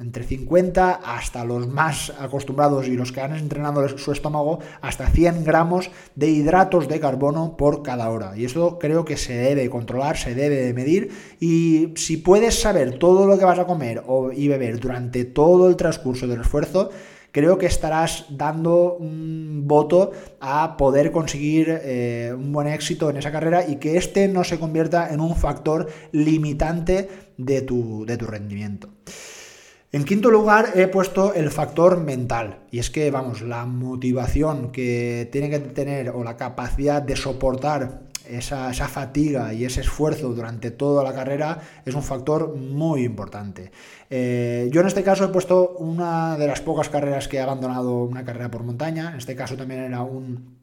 entre 0.00 0.24
50 0.24 1.00
hasta 1.04 1.44
los 1.44 1.68
más 1.68 2.12
acostumbrados 2.18 2.88
y 2.88 2.96
los 2.96 3.12
que 3.12 3.20
han 3.20 3.36
entrenado 3.36 3.86
su 3.98 4.12
estómago, 4.12 4.60
hasta 4.80 5.08
100 5.08 5.44
gramos 5.44 5.90
de 6.14 6.30
hidratos 6.30 6.88
de 6.88 7.00
carbono 7.00 7.56
por 7.56 7.82
cada 7.82 8.10
hora. 8.10 8.36
Y 8.36 8.44
esto 8.44 8.78
creo 8.78 9.04
que 9.04 9.16
se 9.16 9.34
debe 9.34 9.68
controlar, 9.68 10.16
se 10.16 10.34
debe 10.34 10.72
medir 10.72 11.10
y 11.40 11.92
si 11.96 12.16
puedes 12.16 12.60
saber 12.60 12.98
todo 12.98 13.26
lo 13.26 13.38
que 13.38 13.44
vas 13.44 13.58
a 13.58 13.66
comer 13.66 14.02
y 14.34 14.48
beber 14.48 14.80
durante 14.80 15.24
todo 15.24 15.68
el 15.68 15.76
transcurso 15.76 16.26
del 16.26 16.40
esfuerzo, 16.40 16.90
creo 17.34 17.58
que 17.58 17.66
estarás 17.66 18.26
dando 18.30 18.94
un 18.94 19.64
voto 19.66 20.12
a 20.40 20.76
poder 20.76 21.10
conseguir 21.10 21.66
eh, 21.68 22.32
un 22.32 22.52
buen 22.52 22.68
éxito 22.68 23.10
en 23.10 23.16
esa 23.16 23.32
carrera 23.32 23.66
y 23.66 23.76
que 23.76 23.96
este 23.96 24.28
no 24.28 24.44
se 24.44 24.60
convierta 24.60 25.12
en 25.12 25.18
un 25.18 25.34
factor 25.34 25.88
limitante 26.12 27.08
de 27.36 27.62
tu, 27.62 28.06
de 28.06 28.16
tu 28.16 28.26
rendimiento. 28.26 28.88
En 29.90 30.04
quinto 30.04 30.30
lugar 30.30 30.74
he 30.76 30.86
puesto 30.86 31.34
el 31.34 31.50
factor 31.50 32.00
mental. 32.00 32.60
Y 32.70 32.78
es 32.78 32.90
que, 32.90 33.10
vamos, 33.10 33.42
la 33.42 33.66
motivación 33.66 34.70
que 34.70 35.28
tiene 35.32 35.50
que 35.50 35.58
tener 35.58 36.10
o 36.10 36.22
la 36.22 36.36
capacidad 36.36 37.02
de 37.02 37.16
soportar 37.16 38.02
esa, 38.28 38.72
fatiga 38.72 39.52
y 39.52 39.64
ese 39.64 39.80
esfuerzo 39.80 40.34
durante 40.34 40.70
toda 40.70 41.02
la 41.02 41.14
carrera 41.14 41.60
es 41.84 41.94
un 41.94 42.02
factor 42.02 42.56
muy 42.56 43.04
importante. 43.04 43.70
Eh, 44.10 44.68
yo 44.72 44.80
en 44.80 44.86
este 44.86 45.02
caso 45.02 45.24
he 45.24 45.28
puesto 45.28 45.76
una 45.78 46.36
de 46.36 46.46
las 46.46 46.60
pocas 46.60 46.88
carreras 46.88 47.28
que 47.28 47.38
he 47.38 47.40
abandonado 47.40 48.04
una 48.04 48.24
carrera 48.24 48.50
por 48.50 48.62
montaña, 48.62 49.10
en 49.10 49.18
este 49.18 49.34
caso 49.34 49.56
también 49.56 49.80
era 49.80 50.02
un, 50.02 50.54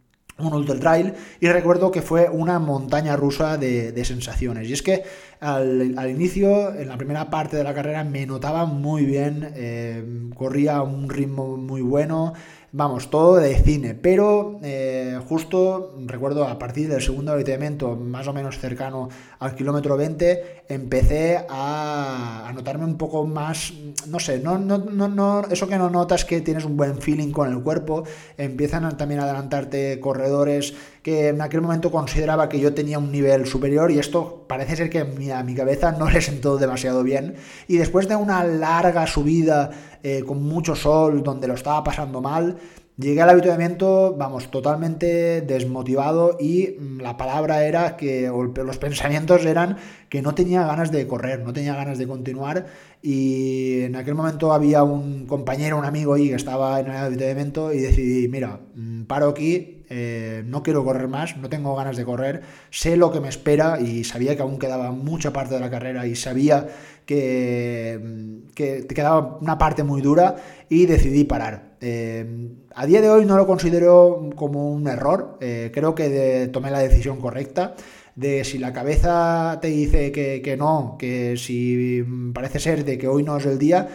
un 0.41 0.54
ultra 0.54 0.80
trail 0.80 1.13
y 1.39 1.47
recuerdo 1.47 1.91
que 1.91 2.02
fue 2.02 2.30
una 2.30 2.60
montaña 2.60 3.15
rusa 3.15 3.58
de, 3.58 4.02
sensaciones 4.06 4.67
y 4.69 4.74
es 4.74 4.82
que 4.82 5.04
al, 5.39 6.10
inicio 6.10 6.74
en 6.74 6.88
la 6.88 6.97
primera 6.97 7.30
parte 7.30 7.56
de 7.56 7.63
la 7.63 7.74
carrera 7.74 8.04
me 8.04 8.26
notaba 8.26 8.65
muy 8.65 9.06
bien 9.06 9.52
eh, 9.56 10.04
corría 10.36 10.78
a 10.78 10.82
un 10.84 11.10
ritmo 11.10 11.58
muy 11.58 11.82
bueno 11.82 12.34
vamos, 12.73 13.10
todo 13.10 13.36
de 13.36 13.55
cine, 13.55 13.95
pero 13.95 14.60
eh, 14.63 15.19
justo 15.27 15.93
recuerdo 16.05 16.47
a 16.47 16.57
partir 16.57 16.88
del 16.88 17.01
segundo 17.01 17.34
avituallamiento, 17.34 17.95
más 17.95 18.27
o 18.27 18.34
menos 18.34 18.60
cercano 18.60 19.10
al 19.39 19.55
kilómetro 19.55 19.97
20, 19.97 20.63
empecé 20.69 21.45
a, 21.49 22.49
notarme 22.55 22.86
un 22.86 22.97
poco 22.97 23.25
más, 23.25 23.73
no 24.07 24.19
sé, 24.19 24.39
no, 24.39 24.57
no, 24.57 24.77
no, 24.77 25.43
eso 25.49 25.67
que 25.67 25.77
no 25.77 25.89
notas 25.89 26.23
que 26.23 26.41
tienes 26.41 26.63
un 26.63 26.77
buen 26.77 26.97
feeling 27.01 27.31
con 27.31 27.51
el 27.51 27.62
cuerpo, 27.62 28.03
empiezan 28.38 28.97
también 28.97 29.19
a 29.19 29.23
adelantarte 29.23 29.99
corredores 29.99 30.73
que 31.02 31.30
en 31.30 31.42
aquel 31.42 31.62
momento 31.62 31.92
consideraba 31.92 32.48
que 32.48 32.60
yo 32.60 32.74
tenía 32.74 33.00
un 33.00 33.12
nivel 33.12 33.46
superior 33.48 33.92
y 33.92 34.00
esto 34.00 34.46
parece 34.48 34.76
ser 34.76 34.90
que 34.90 35.00
a 35.32 35.44
mi 35.44 35.56
cabeza 35.56 35.92
no 35.92 36.10
le 36.10 36.22
sentó 36.22 36.58
demasiado 36.58 37.04
bien 37.04 37.36
y 37.68 37.78
después 37.78 38.08
de 38.08 38.16
una 38.16 38.44
larga 38.44 39.08
subida 39.08 39.72
eh, 40.04 40.24
con 40.26 40.44
mucho 40.44 40.76
sol, 40.76 41.24
donde 41.24 41.48
lo 41.48 41.56
estaba 41.56 41.84
pasando 41.84 42.22
mal. 42.22 42.58
Llegué 42.98 43.22
al 43.22 43.30
habituamiento, 43.30 44.16
vamos, 44.16 44.52
totalmente 44.52 45.42
desmotivado 45.42 46.38
y 46.40 46.76
mm, 46.80 47.00
la 47.00 47.18
palabra 47.18 47.66
era 47.66 47.98
que, 47.98 48.28
los 48.28 48.78
pensamientos 48.78 49.46
eran 49.46 49.78
que 50.10 50.22
no 50.22 50.36
tenía 50.36 50.68
ganas 50.68 50.92
de 50.92 51.08
correr, 51.08 51.40
no 51.40 51.54
tenía 51.54 51.74
ganas 51.74 51.98
de 51.98 52.08
continuar 52.08 52.68
y 53.02 53.82
en 53.82 53.96
aquel 53.96 54.14
momento 54.14 54.54
había 54.54 54.84
un 54.84 55.26
compañero, 55.26 55.78
un 55.80 55.86
amigo 55.86 56.14
ahí 56.14 56.30
que 56.30 56.36
estaba 56.36 56.80
en 56.80 56.88
el 56.88 56.98
habituamiento 56.98 57.74
y 57.74 57.80
decidí, 57.80 58.28
mira, 58.28 58.60
mm, 58.76 59.04
paro 59.06 59.30
aquí, 59.30 59.81
eh, 59.93 60.43
no 60.45 60.63
quiero 60.63 60.86
correr 60.86 61.10
más, 61.10 61.36
no 61.36 61.49
tengo 61.49 61.75
ganas 61.75 61.97
de 61.97 62.06
correr, 62.06 62.43
sé 62.69 62.95
lo 62.95 63.12
que 63.12 63.19
me 63.19 63.27
espera 63.27 63.77
y 63.82 64.06
sabía 64.06 64.38
que 64.38 64.41
aún 64.41 64.58
quedaba 64.58 64.91
mucha 64.91 65.34
parte 65.34 65.56
de 65.56 65.60
la 65.60 65.69
carrera 65.69 66.08
y 66.08 66.15
sabía 66.15 66.65
que, 67.06 68.39
que 68.56 68.84
te 68.84 68.95
quedaba 68.95 69.38
una 69.41 69.58
parte 69.58 69.84
muy 69.84 70.01
dura 70.01 70.38
y 70.69 70.86
decidí 70.86 71.25
parar. 71.25 71.71
Eh, 71.82 72.25
a 72.73 72.86
día 72.86 73.01
de 73.01 73.10
hoy 73.10 73.25
no 73.25 73.36
lo 73.36 73.45
considero 73.45 74.30
como 74.38 74.71
un 74.71 74.88
error, 74.88 75.38
eh, 75.41 75.71
creo 75.73 75.93
que 75.93 76.49
tomé 76.54 76.71
la 76.71 76.80
decisión 76.80 77.19
correcta 77.19 77.75
de 78.15 78.45
si 78.45 78.60
la 78.60 78.71
cabeza 78.71 79.60
te 79.62 79.67
dice 79.67 80.13
que, 80.13 80.56
no, 80.58 80.95
que 80.97 81.36
si 81.36 82.01
parece 82.34 82.60
ser 82.60 82.86
de 82.86 82.97
que 82.97 83.10
hoy 83.10 83.23
no 83.23 83.36
es 83.36 83.45
el 83.45 83.60
día, 83.60 83.89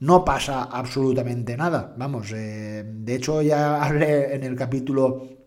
no 0.00 0.24
pasa 0.24 0.62
absolutamente 0.62 1.58
nada. 1.58 1.94
Vamos, 1.98 2.30
de 2.30 3.14
hecho 3.14 3.42
ya 3.42 3.82
hablé 3.84 4.34
en 4.34 4.44
el 4.44 4.56
capítulo 4.56 5.41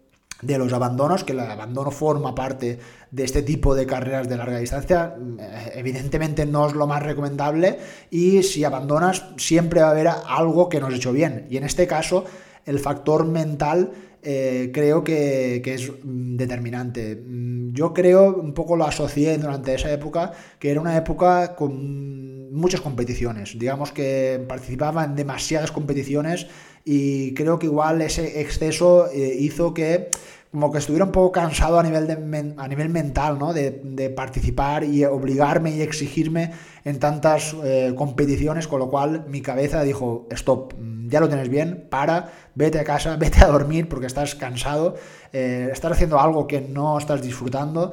de 0.46 0.58
los 0.58 0.74
abandonos, 0.74 1.24
que 1.24 1.34
el 1.34 1.40
abandono 1.40 1.92
forma 1.92 2.36
parte 2.36 2.80
de 3.12 3.24
este 3.24 3.42
tipo 3.42 3.76
de 3.76 3.86
carreras 3.86 4.28
de 4.30 4.38
larga 4.38 4.60
distancia, 4.60 5.16
eh, 5.40 5.72
evidentemente 5.76 6.46
no 6.46 6.68
es 6.68 6.74
lo 6.74 6.88
más 6.88 7.02
recomendable 7.04 7.80
y 8.12 8.44
si 8.44 8.64
abandonas 8.64 9.26
siempre 9.38 9.82
va 9.82 9.88
a 9.88 9.92
haber 9.92 10.08
algo 10.08 10.70
que 10.70 10.80
no 10.80 10.88
has 10.88 10.94
hecho 10.94 11.12
bien. 11.12 11.48
Y 11.50 11.58
en 11.58 11.64
este 11.64 11.88
caso, 11.88 12.26
el 12.66 12.80
factor 12.80 13.26
mental 13.26 13.92
eh, 14.28 14.72
creo 14.74 15.04
que, 15.04 15.62
es 15.64 15.92
mm, 16.04 16.36
determinante. 16.36 17.16
Mm, 17.16 17.74
yo 17.74 17.94
creo, 17.94 18.36
un 18.36 18.54
poco 18.56 18.76
lo 18.76 18.86
asocié 18.86 19.38
durante 19.38 19.76
esa 19.76 19.92
época, 19.92 20.32
que 20.58 20.72
era 20.72 20.82
una 20.82 20.98
época 20.98 21.56
con 21.56 22.52
muchas 22.52 22.82
competiciones. 22.82 23.58
Digamos 23.60 23.92
que 23.92 24.44
participaba 24.48 25.04
en 25.04 25.16
demasiadas 25.16 25.72
competiciones 25.72 26.48
y 26.86 27.34
creo 27.34 27.58
que 27.58 27.66
igual 27.66 28.02
ese 28.04 28.40
exceso 28.42 29.10
eh, 29.12 29.36
hizo 29.40 29.74
que 29.74 30.12
como 30.52 30.72
que 30.72 30.78
estuviera 30.78 31.04
un 31.04 31.12
poco 31.12 31.34
cansado 31.34 31.78
a 31.80 31.84
nivel, 31.84 32.08
de, 32.08 32.54
a 32.56 32.68
nivel 32.70 32.88
mental, 32.88 33.38
¿no? 33.38 33.52
De, 33.52 34.14
participar 34.16 34.86
y 34.86 35.04
obligarme 35.04 35.72
y 35.72 35.82
exigirme 35.82 36.54
en 36.86 36.98
tantas 36.98 37.54
eh, 37.62 37.94
competiciones, 37.98 38.66
con 38.66 38.80
lo 38.80 38.90
cual 38.90 39.26
mi 39.28 39.42
cabeza 39.42 39.84
dijo, 39.84 40.28
stop, 40.30 40.74
mm, 40.80 41.10
ya 41.10 41.20
lo 41.20 41.28
tienes 41.28 41.50
bien, 41.50 41.88
para, 41.90 42.32
vete 42.54 42.80
a 42.80 42.86
casa, 42.86 43.16
vete 43.20 43.44
a 43.44 43.48
dormir 43.48 43.90
porque 43.90 44.06
estás 44.06 44.36
cansado, 44.36 44.96
eh, 45.34 45.68
estás 45.74 45.92
haciendo 45.92 46.22
algo 46.22 46.48
que 46.48 46.62
no 46.62 46.98
estás 46.98 47.22
disfrutando. 47.22 47.92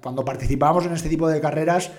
Cuando 0.00 0.24
participamos 0.24 0.86
en 0.86 0.92
este 0.92 1.08
tipo 1.08 1.28
de 1.28 1.40
carreras, 1.40 1.90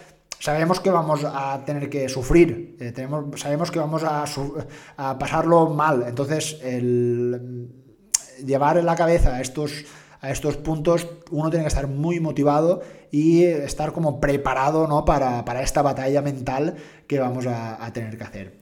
sabemos 0.41 0.79
que 0.79 0.89
vamos 0.89 1.23
a 1.23 1.63
tener 1.65 1.89
que 1.89 2.09
sufrir, 2.09 2.75
tenemos, 2.95 3.39
sabemos 3.39 3.69
que 3.69 3.77
vamos 3.77 4.03
a, 4.03 4.25
pasarlo 5.19 5.69
mal, 5.69 6.03
entonces 6.07 6.59
el 6.63 7.69
llevar 8.43 8.77
en 8.77 8.87
la 8.87 8.95
cabeza 8.95 9.39
estos, 9.39 9.85
a 10.19 10.31
estos 10.31 10.57
puntos, 10.57 11.07
uno 11.29 11.51
tiene 11.51 11.63
que 11.63 11.69
estar 11.69 11.87
muy 11.87 12.19
motivado 12.19 12.81
y 13.11 13.43
estar 13.43 13.93
como 13.93 14.19
preparado 14.19 14.87
¿no? 14.87 15.05
para, 15.05 15.61
esta 15.61 15.83
batalla 15.83 16.23
mental 16.23 16.75
que 17.05 17.19
vamos 17.19 17.45
a, 17.45 17.91
tener 17.93 18.17
que 18.17 18.23
hacer. 18.23 18.59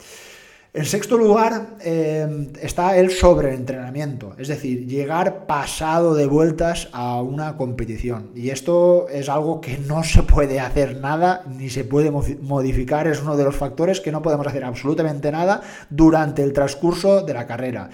En 0.71 0.85
sexto 0.85 1.17
lugar 1.17 1.77
eh, 1.81 2.51
está 2.61 2.95
el 2.95 3.09
sobreentrenamiento, 3.09 4.35
es 4.37 4.49
decir, 4.49 4.85
llegar 4.85 5.47
pasado 5.47 6.13
de 6.13 6.27
vueltas 6.27 6.89
a 6.91 7.23
una 7.23 7.57
competición. 7.57 8.29
Y 8.35 8.51
esto 8.51 9.07
es 9.09 9.29
algo 9.29 9.61
que 9.61 9.79
no 9.79 10.03
se 10.03 10.21
puede 10.21 10.59
hacer 10.59 10.97
nada 10.97 11.43
ni 11.47 11.71
se 11.71 11.85
puede 11.85 12.11
modificar, 12.11 13.07
es 13.07 13.19
uno 13.23 13.35
de 13.35 13.45
los 13.45 13.55
factores 13.55 13.99
que 13.99 14.11
no 14.11 14.21
podemos 14.21 14.45
hacer 14.45 14.63
absolutamente 14.63 15.31
nada 15.31 15.61
durante 15.89 16.43
el 16.43 16.53
transcurso 16.53 17.23
de 17.23 17.33
la 17.33 17.47
carrera. 17.47 17.89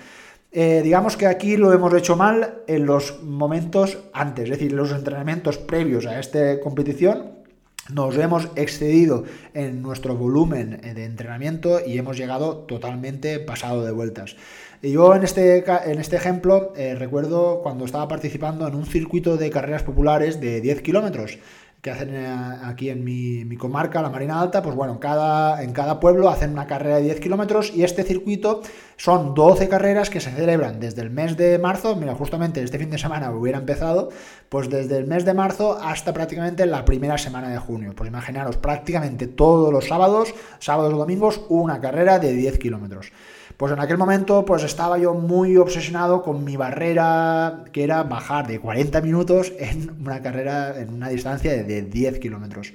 Eh, 0.51 0.81
digamos 0.83 1.15
que 1.15 1.27
aquí 1.27 1.55
lo 1.55 1.71
hemos 1.71 1.93
hecho 1.93 2.17
mal 2.17 2.55
en 2.67 2.85
los 2.85 3.23
momentos 3.23 3.99
antes, 4.11 4.45
es 4.45 4.49
decir, 4.49 4.71
en 4.71 4.77
los 4.77 4.91
entrenamientos 4.91 5.57
previos 5.57 6.05
a 6.07 6.19
esta 6.19 6.59
competición. 6.59 7.44
Nos 7.93 8.17
hemos 8.17 8.49
excedido 8.55 9.25
en 9.53 9.83
nuestro 9.83 10.15
volumen 10.15 10.81
de 10.81 11.05
entrenamiento 11.05 11.79
y 11.85 11.99
hemos 11.99 12.17
llegado 12.17 12.57
totalmente 12.65 13.39
pasado 13.39 13.85
de 13.85 13.91
vueltas. 13.91 14.35
Yo 14.81 15.13
en 15.13 15.23
este, 15.23 15.63
en 15.67 15.99
este 15.99 16.15
ejemplo 16.15 16.73
eh, 16.75 16.95
recuerdo 16.95 17.61
cuando 17.61 17.85
estaba 17.85 18.07
participando 18.07 18.67
en 18.67 18.73
un 18.73 18.87
circuito 18.87 19.37
de 19.37 19.51
carreras 19.51 19.83
populares 19.83 20.41
de 20.41 20.61
10 20.61 20.81
kilómetros 20.81 21.37
que 21.85 21.91
hacen 21.91 22.15
eh, 22.15 22.27
aquí 22.63 22.89
en 22.89 23.03
mi, 23.03 23.57
comarca, 23.57 24.01
la 24.01 24.09
Marina 24.09 24.41
Alta, 24.41 24.63
pues 24.63 24.75
bueno, 24.75 24.93
en 24.93 24.97
cada, 24.97 25.61
en 25.61 25.71
cada 25.71 25.99
pueblo 25.99 26.29
hacen 26.29 26.49
una 26.49 26.65
carrera 26.65 26.95
de 26.95 27.03
10 27.03 27.19
kilómetros 27.19 27.71
y 27.75 27.83
este 27.83 28.01
circuito 28.01 28.63
son 28.97 29.35
12 29.35 29.69
carreras 29.69 30.09
que 30.09 30.19
se 30.19 30.31
celebran 30.31 30.79
desde 30.79 31.03
el 31.03 31.11
mes 31.11 31.37
de 31.37 31.59
marzo, 31.59 31.95
mira, 31.95 32.15
justamente 32.15 32.63
este 32.63 32.79
fin 32.79 32.89
de 32.89 32.97
semana 32.97 33.29
hubiera 33.29 33.59
empezado, 33.59 34.09
pues 34.49 34.67
desde 34.67 34.97
el 34.97 35.05
mes 35.05 35.25
de 35.25 35.35
marzo 35.35 35.77
hasta 35.79 36.11
prácticamente 36.11 36.65
la 36.65 36.85
primera 36.85 37.19
semana 37.19 37.49
de 37.49 37.59
junio. 37.59 37.93
Pues 37.95 38.07
imaginaros, 38.09 38.57
prácticamente 38.57 39.27
todos 39.27 39.71
los 39.71 39.85
sábados, 39.87 40.33
sábados 40.57 40.91
o 40.91 40.97
domingos, 40.97 41.41
una 41.49 41.79
carrera 41.81 42.17
de 42.17 42.33
10 42.33 42.57
kilómetros. 42.57 43.11
Pues 43.57 43.71
en 43.71 43.79
aquel 43.79 43.97
momento 43.97 44.43
pues 44.43 44.63
estaba 44.63 44.97
yo 44.97 45.13
muy 45.13 45.55
obsesionado 45.55 46.23
con 46.23 46.43
mi 46.43 46.57
barrera, 46.57 47.63
que 47.71 47.83
era 47.83 48.03
bajar 48.03 48.47
de 48.47 48.59
40 48.59 48.99
minutos 49.01 49.53
en 49.57 49.95
una 50.01 50.21
carrera, 50.21 50.79
en 50.79 50.93
una 50.93 51.07
distancia 51.09 51.51
de 51.63 51.81
10 51.83 52.19
kilómetros. 52.19 52.73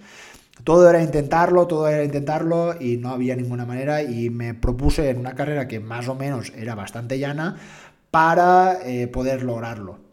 Todo 0.65 0.89
era 0.89 1.03
intentarlo, 1.03 1.67
todo 1.67 1.89
era 1.89 2.05
intentarlo 2.05 2.75
y 2.81 2.97
no 2.97 3.11
había 3.11 3.37
ninguna 3.37 3.67
manera 3.67 4.03
y 4.03 4.31
me 4.31 4.55
propuse 4.55 5.11
en 5.11 5.19
una 5.19 5.35
carrera 5.35 5.69
que 5.69 5.81
más 5.81 6.09
o 6.09 6.15
menos 6.15 6.53
era 6.57 6.75
bastante 6.75 7.19
llana 7.19 7.57
para 8.11 8.79
eh, 8.85 9.07
poder 9.07 9.43
lograrlo. 9.43 10.11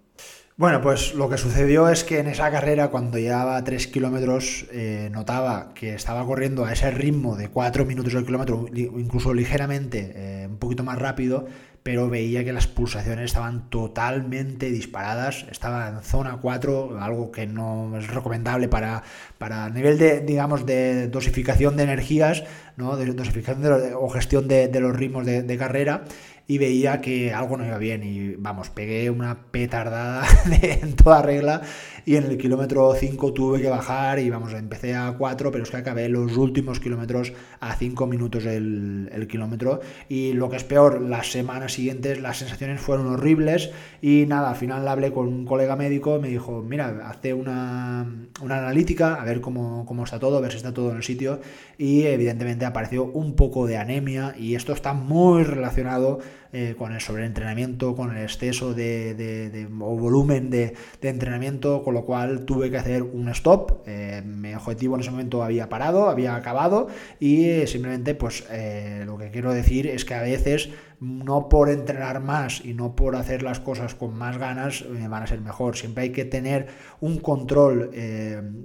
Bueno, 0.58 0.82
pues 0.82 1.14
lo 1.14 1.30
que 1.30 1.38
sucedió 1.38 1.88
es 1.88 2.04
que 2.04 2.18
en 2.18 2.26
esa 2.26 2.50
carrera, 2.50 2.88
cuando 2.88 3.20
llevaba 3.20 3.64
3 3.64 3.88
kilómetros, 3.88 4.66
eh, 4.72 5.08
notaba 5.12 5.72
que 5.76 5.94
estaba 5.94 6.26
corriendo 6.26 6.66
a 6.66 6.74
ese 6.74 6.90
ritmo 6.90 7.36
de 7.36 7.50
4 7.50 7.86
minutos 7.86 8.16
al 8.16 8.26
kilómetro, 8.26 8.66
incluso 8.74 9.36
ligeramente 9.36 10.14
eh, 10.16 10.37
un 10.58 10.60
poquito 10.60 10.84
más 10.84 10.98
rápido, 10.98 11.46
pero 11.84 12.10
veía 12.10 12.44
que 12.44 12.52
las 12.52 12.68
pulsaciones 12.68 13.26
estaban 13.26 13.70
totalmente 13.70 14.72
disparadas, 14.72 15.46
estaba 15.52 15.88
en 15.88 16.02
zona 16.02 16.40
4, 16.42 17.00
algo 17.00 17.32
que 17.32 17.46
no 17.48 17.96
es 17.98 18.08
recomendable 18.08 18.68
para, 18.68 19.04
para 19.38 19.70
nivel 19.70 19.98
de, 19.98 20.20
digamos, 20.22 20.66
de 20.66 21.08
dosificación 21.08 21.78
de 21.78 21.84
energías, 21.84 22.44
¿no? 22.76 22.98
de 22.98 23.14
dosificación 23.14 23.94
o 23.96 24.10
gestión 24.10 24.48
de, 24.48 24.70
los 24.82 24.96
ritmos 24.96 25.26
de 25.26 25.58
carrera, 25.58 26.04
y 26.48 26.58
veía 26.58 27.02
que 27.02 27.34
algo 27.34 27.58
no 27.58 27.66
iba 27.66 27.78
bien 27.78 28.04
y 28.04 28.36
vamos, 28.36 28.70
pegué 28.70 29.10
una 29.10 29.52
petardada 29.52 30.26
en 30.62 30.96
toda 30.96 31.22
regla 31.22 31.62
y 32.08 32.16
en 32.16 32.24
el 32.24 32.38
kilómetro 32.38 32.96
5 32.96 33.34
tuve 33.34 33.62
que 33.62 33.68
bajar 33.68 34.20
y 34.20 34.30
vamos, 34.30 34.54
empecé 34.54 34.96
a 34.96 35.16
4, 35.18 35.52
pero 35.52 35.66
es 35.66 35.70
que 35.70 35.76
acabé 35.76 36.08
los 36.08 36.38
últimos 36.38 36.80
kilómetros 36.80 37.34
a 37.60 37.76
5 37.76 38.08
minutos 38.08 38.46
el, 38.46 39.10
el, 39.12 39.28
kilómetro. 39.28 39.82
Y 40.08 40.32
lo 40.32 40.50
que 40.50 40.56
es 40.56 40.64
peor, 40.64 41.02
las 41.02 41.30
semanas 41.30 41.74
siguientes 41.74 42.22
las 42.22 42.38
sensaciones 42.38 42.80
fueron 42.80 43.08
horribles. 43.08 43.72
Y 44.02 44.24
nada, 44.26 44.52
al 44.52 44.56
final 44.56 44.88
hablé 44.88 45.12
con 45.12 45.28
un 45.28 45.46
colega 45.46 45.76
médico, 45.76 46.18
me 46.22 46.30
dijo, 46.30 46.62
mira, 46.62 47.10
hazte 47.10 47.34
una, 47.34 48.06
una 48.42 48.58
analítica, 48.58 49.16
a 49.16 49.26
ver 49.26 49.42
cómo, 49.42 49.86
cómo 49.86 50.06
está 50.06 50.18
todo, 50.18 50.38
a 50.38 50.40
ver 50.40 50.52
si 50.52 50.58
está 50.58 50.74
todo 50.74 50.92
en 50.92 50.98
el 50.98 51.04
sitio 51.04 51.42
y 51.78 52.04
evidentemente 52.04 52.66
apareció 52.66 53.06
un 53.06 53.36
poco 53.36 53.68
de 53.68 53.78
anemia 53.78 54.34
y 54.38 54.56
esto 54.56 54.74
está 54.74 54.94
muy 54.94 55.44
relacionado 55.44 56.20
eh, 56.54 56.76
con 56.78 56.94
el 56.94 57.02
sobreentrenamiento, 57.02 57.96
con 57.96 58.16
el 58.16 58.24
exceso 58.24 58.74
de, 58.74 59.68
o 59.80 59.98
volumen 59.98 60.50
de, 60.50 60.76
entrenamiento, 61.02 61.84
con 61.84 61.94
lo 61.94 62.06
cual 62.06 62.46
tuve 62.46 62.72
que 62.72 62.78
hacer 62.78 63.04
un 63.04 63.30
stop. 63.30 63.84
Eh, 63.86 64.22
mi 64.26 64.54
objetivo 64.54 64.96
en 64.96 65.02
ese 65.02 65.12
momento 65.12 65.44
había 65.44 65.68
parado, 65.70 66.10
había 66.10 66.36
acabado 66.36 66.88
y 67.20 67.68
simplemente 67.68 68.16
pues 68.16 68.46
eh, 68.50 69.04
lo 69.06 69.18
que 69.18 69.30
quiero 69.30 69.54
decir 69.54 69.88
es 69.88 70.06
que 70.06 70.14
a 70.14 70.22
veces 70.22 70.70
no 71.00 71.50
por 71.50 71.70
entrenar 71.70 72.22
más 72.22 72.64
y 72.66 72.74
no 72.74 72.96
por 72.96 73.16
hacer 73.16 73.44
las 73.44 73.60
cosas 73.60 73.94
con 73.94 74.18
más 74.18 74.38
ganas 74.38 74.86
van 75.10 75.24
a 75.24 75.28
ser 75.28 75.42
mejor. 75.42 75.76
Siempre 75.76 76.06
hay 76.06 76.10
que 76.12 76.26
tener 76.26 76.68
un 77.02 77.20
control 77.20 77.92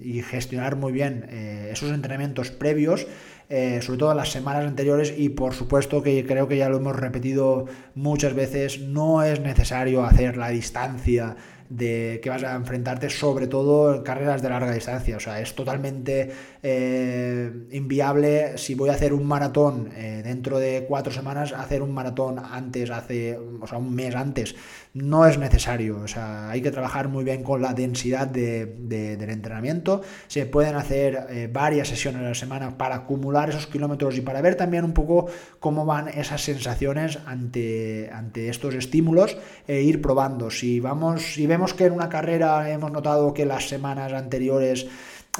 y 0.00 0.22
gestionar 0.22 0.76
muy 0.76 0.92
bien 0.92 1.26
esos 1.28 1.90
entrenamientos 1.90 2.50
previos 2.50 3.06
eh, 3.54 3.82
sobre 3.82 3.98
todo 3.98 4.12
en 4.12 4.16
las 4.16 4.30
semanas 4.30 4.64
anteriores 4.64 5.12
y 5.14 5.28
por 5.28 5.52
supuesto 5.52 6.02
que 6.02 6.24
creo 6.24 6.48
que 6.48 6.56
ya 6.56 6.70
lo 6.70 6.78
hemos 6.78 6.96
repetido 6.96 7.66
muchas 7.94 8.32
veces, 8.32 8.80
no 8.80 9.22
es 9.22 9.40
necesario 9.40 10.04
hacer 10.04 10.38
la 10.38 10.48
distancia 10.48 11.36
de 11.72 12.20
que 12.22 12.28
vas 12.28 12.44
a 12.44 12.54
enfrentarte, 12.54 13.08
sobre 13.08 13.46
todo 13.46 13.94
en 13.94 14.02
carreras 14.02 14.42
de 14.42 14.50
larga 14.50 14.72
distancia. 14.72 15.16
O 15.16 15.20
sea, 15.20 15.40
es 15.40 15.54
totalmente 15.54 16.30
eh, 16.62 17.50
inviable 17.70 18.58
si 18.58 18.74
voy 18.74 18.90
a 18.90 18.92
hacer 18.92 19.14
un 19.14 19.26
maratón 19.26 19.88
eh, 19.96 20.20
dentro 20.22 20.58
de 20.58 20.85
cuatro 20.87 21.12
semanas, 21.12 21.52
hacer 21.52 21.82
un 21.82 21.92
maratón 21.92 22.38
antes, 22.38 22.90
hace, 22.90 23.38
o 23.38 23.66
sea, 23.66 23.78
un 23.78 23.94
mes 23.94 24.14
antes. 24.14 24.54
No 24.92 25.26
es 25.26 25.38
necesario. 25.38 26.00
O 26.00 26.08
sea, 26.08 26.50
hay 26.50 26.61
que 26.61 26.70
trabajar 26.70 27.08
muy 27.08 27.24
bien 27.24 27.42
con 27.42 27.62
la 27.62 27.72
densidad 27.72 28.26
del 28.26 29.30
entrenamiento. 29.30 30.02
Se 30.28 30.44
pueden 30.44 30.76
hacer 30.76 31.26
eh, 31.30 31.48
varias 31.50 31.88
sesiones 31.88 32.20
a 32.20 32.28
la 32.28 32.35
semana 32.35 32.76
para 32.76 32.96
acumular 32.96 33.48
esos 33.48 33.66
kilómetros 33.66 34.18
y 34.18 34.20
para 34.20 34.42
ver 34.42 34.56
también 34.56 34.85
un 34.85 34.92
poco 34.92 35.26
cómo 35.58 35.87
van 35.87 36.08
esas 36.08 36.42
sensaciones 36.42 37.18
ante, 37.24 38.11
ante 38.12 38.50
estos 38.50 38.74
estímulos 38.74 39.38
e 39.66 39.80
ir 39.80 40.02
probando. 40.02 40.50
Si 40.50 40.78
vamos, 40.78 41.22
si 41.22 41.46
vemos 41.46 41.62
que 41.75 41.87
en 41.87 41.92
una 41.92 42.09
carrera 42.09 42.68
hemos 42.70 42.90
notado 42.90 43.33
que 43.33 43.46
las 43.46 43.68
semanas 43.68 44.12
anteriores 44.12 44.88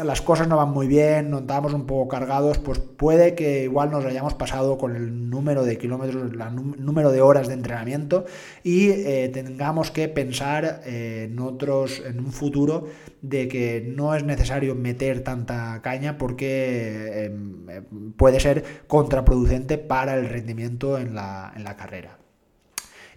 las 0.03 0.23
cosas 0.23 0.49
no 0.49 0.57
van 0.57 0.71
muy 0.71 0.87
bien, 0.87 1.29
nos 1.29 1.43
estábamos 1.43 1.75
un 1.75 1.85
poco 1.85 2.09
cargados, 2.09 2.57
pues 2.57 2.79
puede 2.79 3.35
que 3.35 3.65
igual 3.65 3.91
nos 3.91 4.07
hayamos 4.07 4.33
pasado 4.33 4.79
con 4.79 4.97
el 4.97 5.29
número 5.29 5.65
de 5.65 5.77
kilómetros, 5.77 6.33
el 6.33 6.85
número 6.85 7.13
de 7.13 7.21
horas 7.21 7.47
de 7.47 7.55
entrenamiento 7.55 8.25
y 8.63 8.89
eh, 8.89 9.31
tengamos 9.35 9.91
que 9.91 10.09
pensar 10.09 10.81
eh, 10.87 11.29
en 11.31 11.39
otros, 11.39 12.03
en 12.07 12.21
un 12.21 12.33
futuro, 12.33 12.87
de 13.21 13.49
que 13.49 13.93
no 13.95 14.15
es 14.15 14.25
necesario 14.25 14.75
meter 14.75 15.23
tanta 15.23 15.83
caña 15.83 16.17
porque 16.17 17.27
em, 17.27 17.69
eh, 17.69 17.83
puede 18.17 18.41
ser 18.41 18.65
contraproducente 18.87 19.77
para 19.77 20.17
el 20.17 20.27
rendimiento 20.27 20.99
en 20.99 21.15
la, 21.15 21.53
en 21.55 21.65
la 21.65 21.77
carrera. 21.77 22.22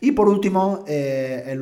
Y 0.02 0.12
por 0.12 0.28
último, 0.28 0.84
eh, 0.88 1.58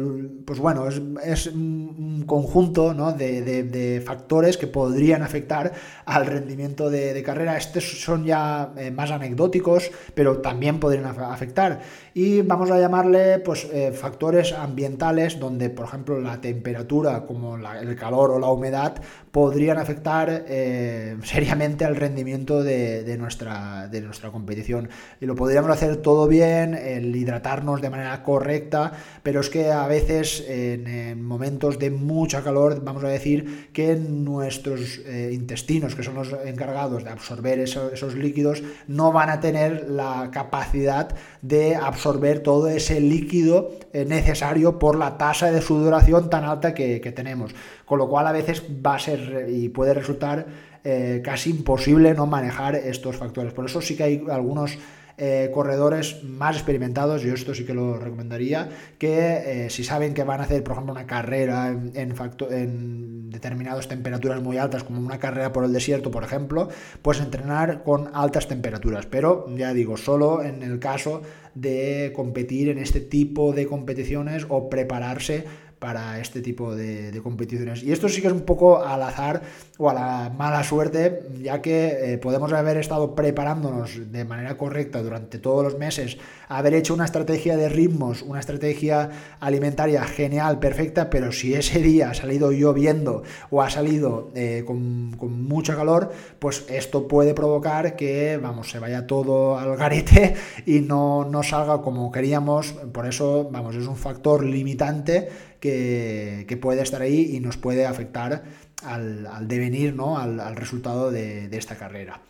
pues 0.46 0.60
bueno, 0.60 0.88
es, 0.88 1.48
un 1.48 2.24
conjunto 2.26 2.94
de, 3.14 4.02
factores 4.06 4.58
que 4.58 4.68
podrían 4.68 5.22
afectar 5.22 5.72
al 6.06 6.26
rendimiento 6.26 6.90
de, 6.90 7.22
carrera. 7.24 7.58
Estos 7.58 8.02
son 8.02 8.26
ya 8.26 8.74
eh, 8.78 8.92
más 8.92 9.12
anecdóticos, 9.12 9.92
pero 10.16 10.40
también 10.40 10.80
podrían 10.80 11.06
afectar. 11.06 11.82
Y 12.16 12.42
vamos 12.42 12.70
a 12.70 12.80
llamarle 12.80 13.40
pues, 13.40 13.68
eh, 13.74 13.92
factores 13.92 14.54
ambientales, 14.54 15.40
donde, 15.40 15.72
por 15.72 15.88
ejemplo, 15.88 16.20
la 16.20 16.40
temperatura, 16.40 17.26
como 17.26 17.58
el 17.58 17.96
calor 17.96 18.32
o 18.32 18.40
la 18.40 18.50
humedad, 18.50 18.96
podrían 19.32 19.80
afectar 19.80 20.46
seriamente 21.24 21.86
al 21.86 21.96
rendimiento 21.96 22.62
de, 22.62 23.16
nuestra, 23.18 23.88
de 23.88 24.02
nuestra 24.02 24.30
competición. 24.30 24.90
Y 25.20 25.26
lo 25.26 25.36
podríamos 25.36 25.72
hacer 25.72 25.98
todo 25.98 26.28
bien, 26.28 26.76
el 26.76 27.16
hidratarnos 27.16 27.82
de 27.82 27.90
manera 27.90 28.22
correcta, 28.22 28.92
pero 29.24 29.42
es 29.42 29.50
que 29.50 29.72
a 29.72 29.88
veces 29.88 30.46
en, 30.48 31.24
momentos 31.24 31.80
de 31.80 31.90
mucha 31.90 32.44
calor 32.44 32.84
vamos 32.84 33.04
a 33.04 33.08
decir 33.08 33.72
que 33.74 33.96
nuestros 33.96 35.00
eh, 35.06 35.32
intestinos, 35.34 35.96
que 35.96 36.04
son 36.04 36.14
los 36.14 36.32
encargados 36.46 37.04
de 37.04 37.10
absorber 37.10 37.60
esos 37.60 38.16
líquidos, 38.16 38.62
no 38.88 39.12
van 39.12 39.32
a 39.32 39.40
tener 39.40 39.90
la 39.90 40.30
capacidad 40.32 41.16
de 41.42 41.76
absorber 41.76 42.03
todo 42.44 42.68
ese 42.68 43.00
líquido 43.00 43.72
necesario 43.94 44.80
por 44.80 44.98
la 44.98 45.18
tasa 45.18 45.52
de 45.52 45.62
sudoración 45.62 46.30
tan 46.30 46.44
alta 46.44 46.74
que, 46.74 47.00
tenemos. 47.16 47.56
Con 47.86 48.00
lo 48.00 48.08
cual 48.10 48.28
a 48.28 48.32
veces 48.32 48.64
va 48.86 48.96
a 48.96 49.00
ser 49.00 49.48
y 49.50 49.70
puede 49.70 49.94
resultar 49.94 50.46
eh, 50.84 51.22
casi 51.24 51.52
imposible 51.52 52.14
no 52.14 52.26
manejar 52.26 52.76
estos 52.76 53.16
factores. 53.16 53.54
Por 53.54 53.66
eso 53.66 53.82
sí 53.82 53.96
que 53.96 54.04
hay 54.04 54.26
algunos 54.30 54.78
eh, 55.18 55.52
corredores 55.54 56.24
más 56.24 56.56
experimentados, 56.56 57.22
yo 57.22 57.34
esto 57.34 57.54
sí 57.54 57.66
que 57.66 57.74
lo 57.74 57.98
recomendaría, 57.98 58.70
que 58.98 59.66
eh, 59.66 59.70
si 59.70 59.84
saben 59.84 60.14
que 60.14 60.24
van 60.24 60.40
a 60.40 60.44
hacer, 60.44 60.64
por 60.64 60.74
ejemplo, 60.74 60.94
una 60.94 61.06
carrera 61.06 61.70
en, 61.70 61.94
en, 61.94 63.30
determinadas 63.30 63.88
temperaturas 63.88 64.42
muy 64.42 64.58
altas, 64.58 64.84
como 64.84 65.00
una 65.00 65.20
carrera 65.20 65.54
por 65.54 65.66
el 65.66 65.74
desierto, 65.74 66.10
por 66.10 66.24
ejemplo, 66.24 66.70
pues 67.02 67.20
entrenar 67.20 67.84
con 67.84 68.10
altas 68.14 68.48
temperaturas. 68.48 69.06
Pero 69.06 69.46
ya 69.56 69.74
digo, 69.74 69.98
solo 69.98 70.44
en 70.44 70.64
el 70.64 70.80
caso 70.80 71.22
de 71.56 72.12
competir 72.16 72.70
en 72.70 72.80
este 72.80 73.00
tipo 73.00 73.54
de 73.54 73.68
competiciones 73.68 74.46
o 74.50 74.70
prepararse 74.70 75.46
para 75.84 76.18
este 76.18 76.42
tipo 76.42 76.74
de, 76.74 77.20
competiciones. 77.22 77.84
Y 77.84 77.92
esto 77.92 78.08
sí 78.08 78.22
que 78.22 78.28
es 78.28 78.34
un 78.34 78.44
poco 78.44 78.86
al 78.86 79.04
azar 79.04 79.42
o 79.78 79.90
a 79.90 79.94
la 79.94 80.30
mala 80.30 80.64
suerte, 80.64 81.24
ya 81.42 81.62
que 81.62 82.14
eh, 82.14 82.18
podemos 82.18 82.54
haber 82.54 82.78
estado 82.78 83.16
preparándonos 83.16 84.10
de 84.10 84.24
manera 84.24 84.56
correcta 84.56 85.02
durante 85.02 85.40
todos 85.40 85.62
los 85.62 85.78
meses, 85.78 86.18
haber 86.48 86.74
hecho 86.76 86.94
una 86.94 87.04
estrategia 87.04 87.58
de 87.58 87.68
ritmos, 87.68 88.22
una 88.22 88.40
estrategia 88.40 89.10
alimentaria 89.42 90.06
genial, 90.06 90.58
perfecta, 90.60 91.10
pero 91.10 91.34
si 91.34 91.54
ese 91.54 91.80
día 91.80 92.12
ha 92.12 92.14
salido 92.14 92.54
lloviendo 92.54 93.24
o 93.50 93.62
ha 93.62 93.70
salido 93.70 94.32
eh, 94.36 94.64
con, 94.66 95.18
con 95.18 95.44
mucho 95.44 95.76
calor, 95.76 96.14
pues 96.40 96.64
esto 96.70 97.10
puede 97.10 97.34
provocar 97.34 97.98
que, 97.98 98.40
vamos, 98.42 98.70
se 98.70 98.80
vaya 98.80 99.06
todo 99.06 99.58
al 99.58 99.76
garete 99.76 100.36
y 100.66 100.80
no, 100.80 101.26
no 101.26 101.44
salga 101.44 101.82
como 101.82 102.10
queríamos. 102.10 102.72
Por 102.94 103.06
eso, 103.06 103.50
vamos, 103.52 103.76
es 103.76 103.88
un 103.88 103.98
factor 103.98 104.46
limitante 104.46 105.28
que, 105.64 106.60
puede 106.62 106.82
estar 106.82 107.02
ahí 107.02 107.36
y 107.36 107.40
nos 107.40 107.58
puede 107.58 107.86
afectar 107.86 108.44
al, 108.84 109.48
devenir, 109.48 109.96
¿no? 109.96 110.18
al, 110.18 110.56
resultado 110.56 111.10
de, 111.10 111.48
de 111.48 111.58
esta 111.58 111.76
carrera. 111.76 112.22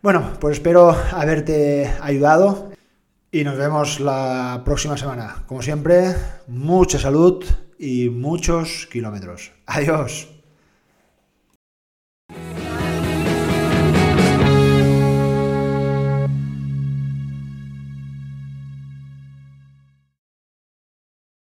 Bueno, 0.00 0.32
pues 0.40 0.54
espero 0.54 0.90
haberte 0.90 1.90
ayudado 2.00 2.72
y 3.30 3.44
nos 3.44 3.56
vemos 3.56 4.00
la 4.00 4.62
próxima 4.64 4.96
semana. 4.96 5.44
Como 5.46 5.62
siempre, 5.62 6.14
mucha 6.48 6.98
salud 6.98 7.44
y 7.78 8.08
muchos 8.10 8.88
kilómetros. 8.90 9.52
Adiós. 9.66 10.31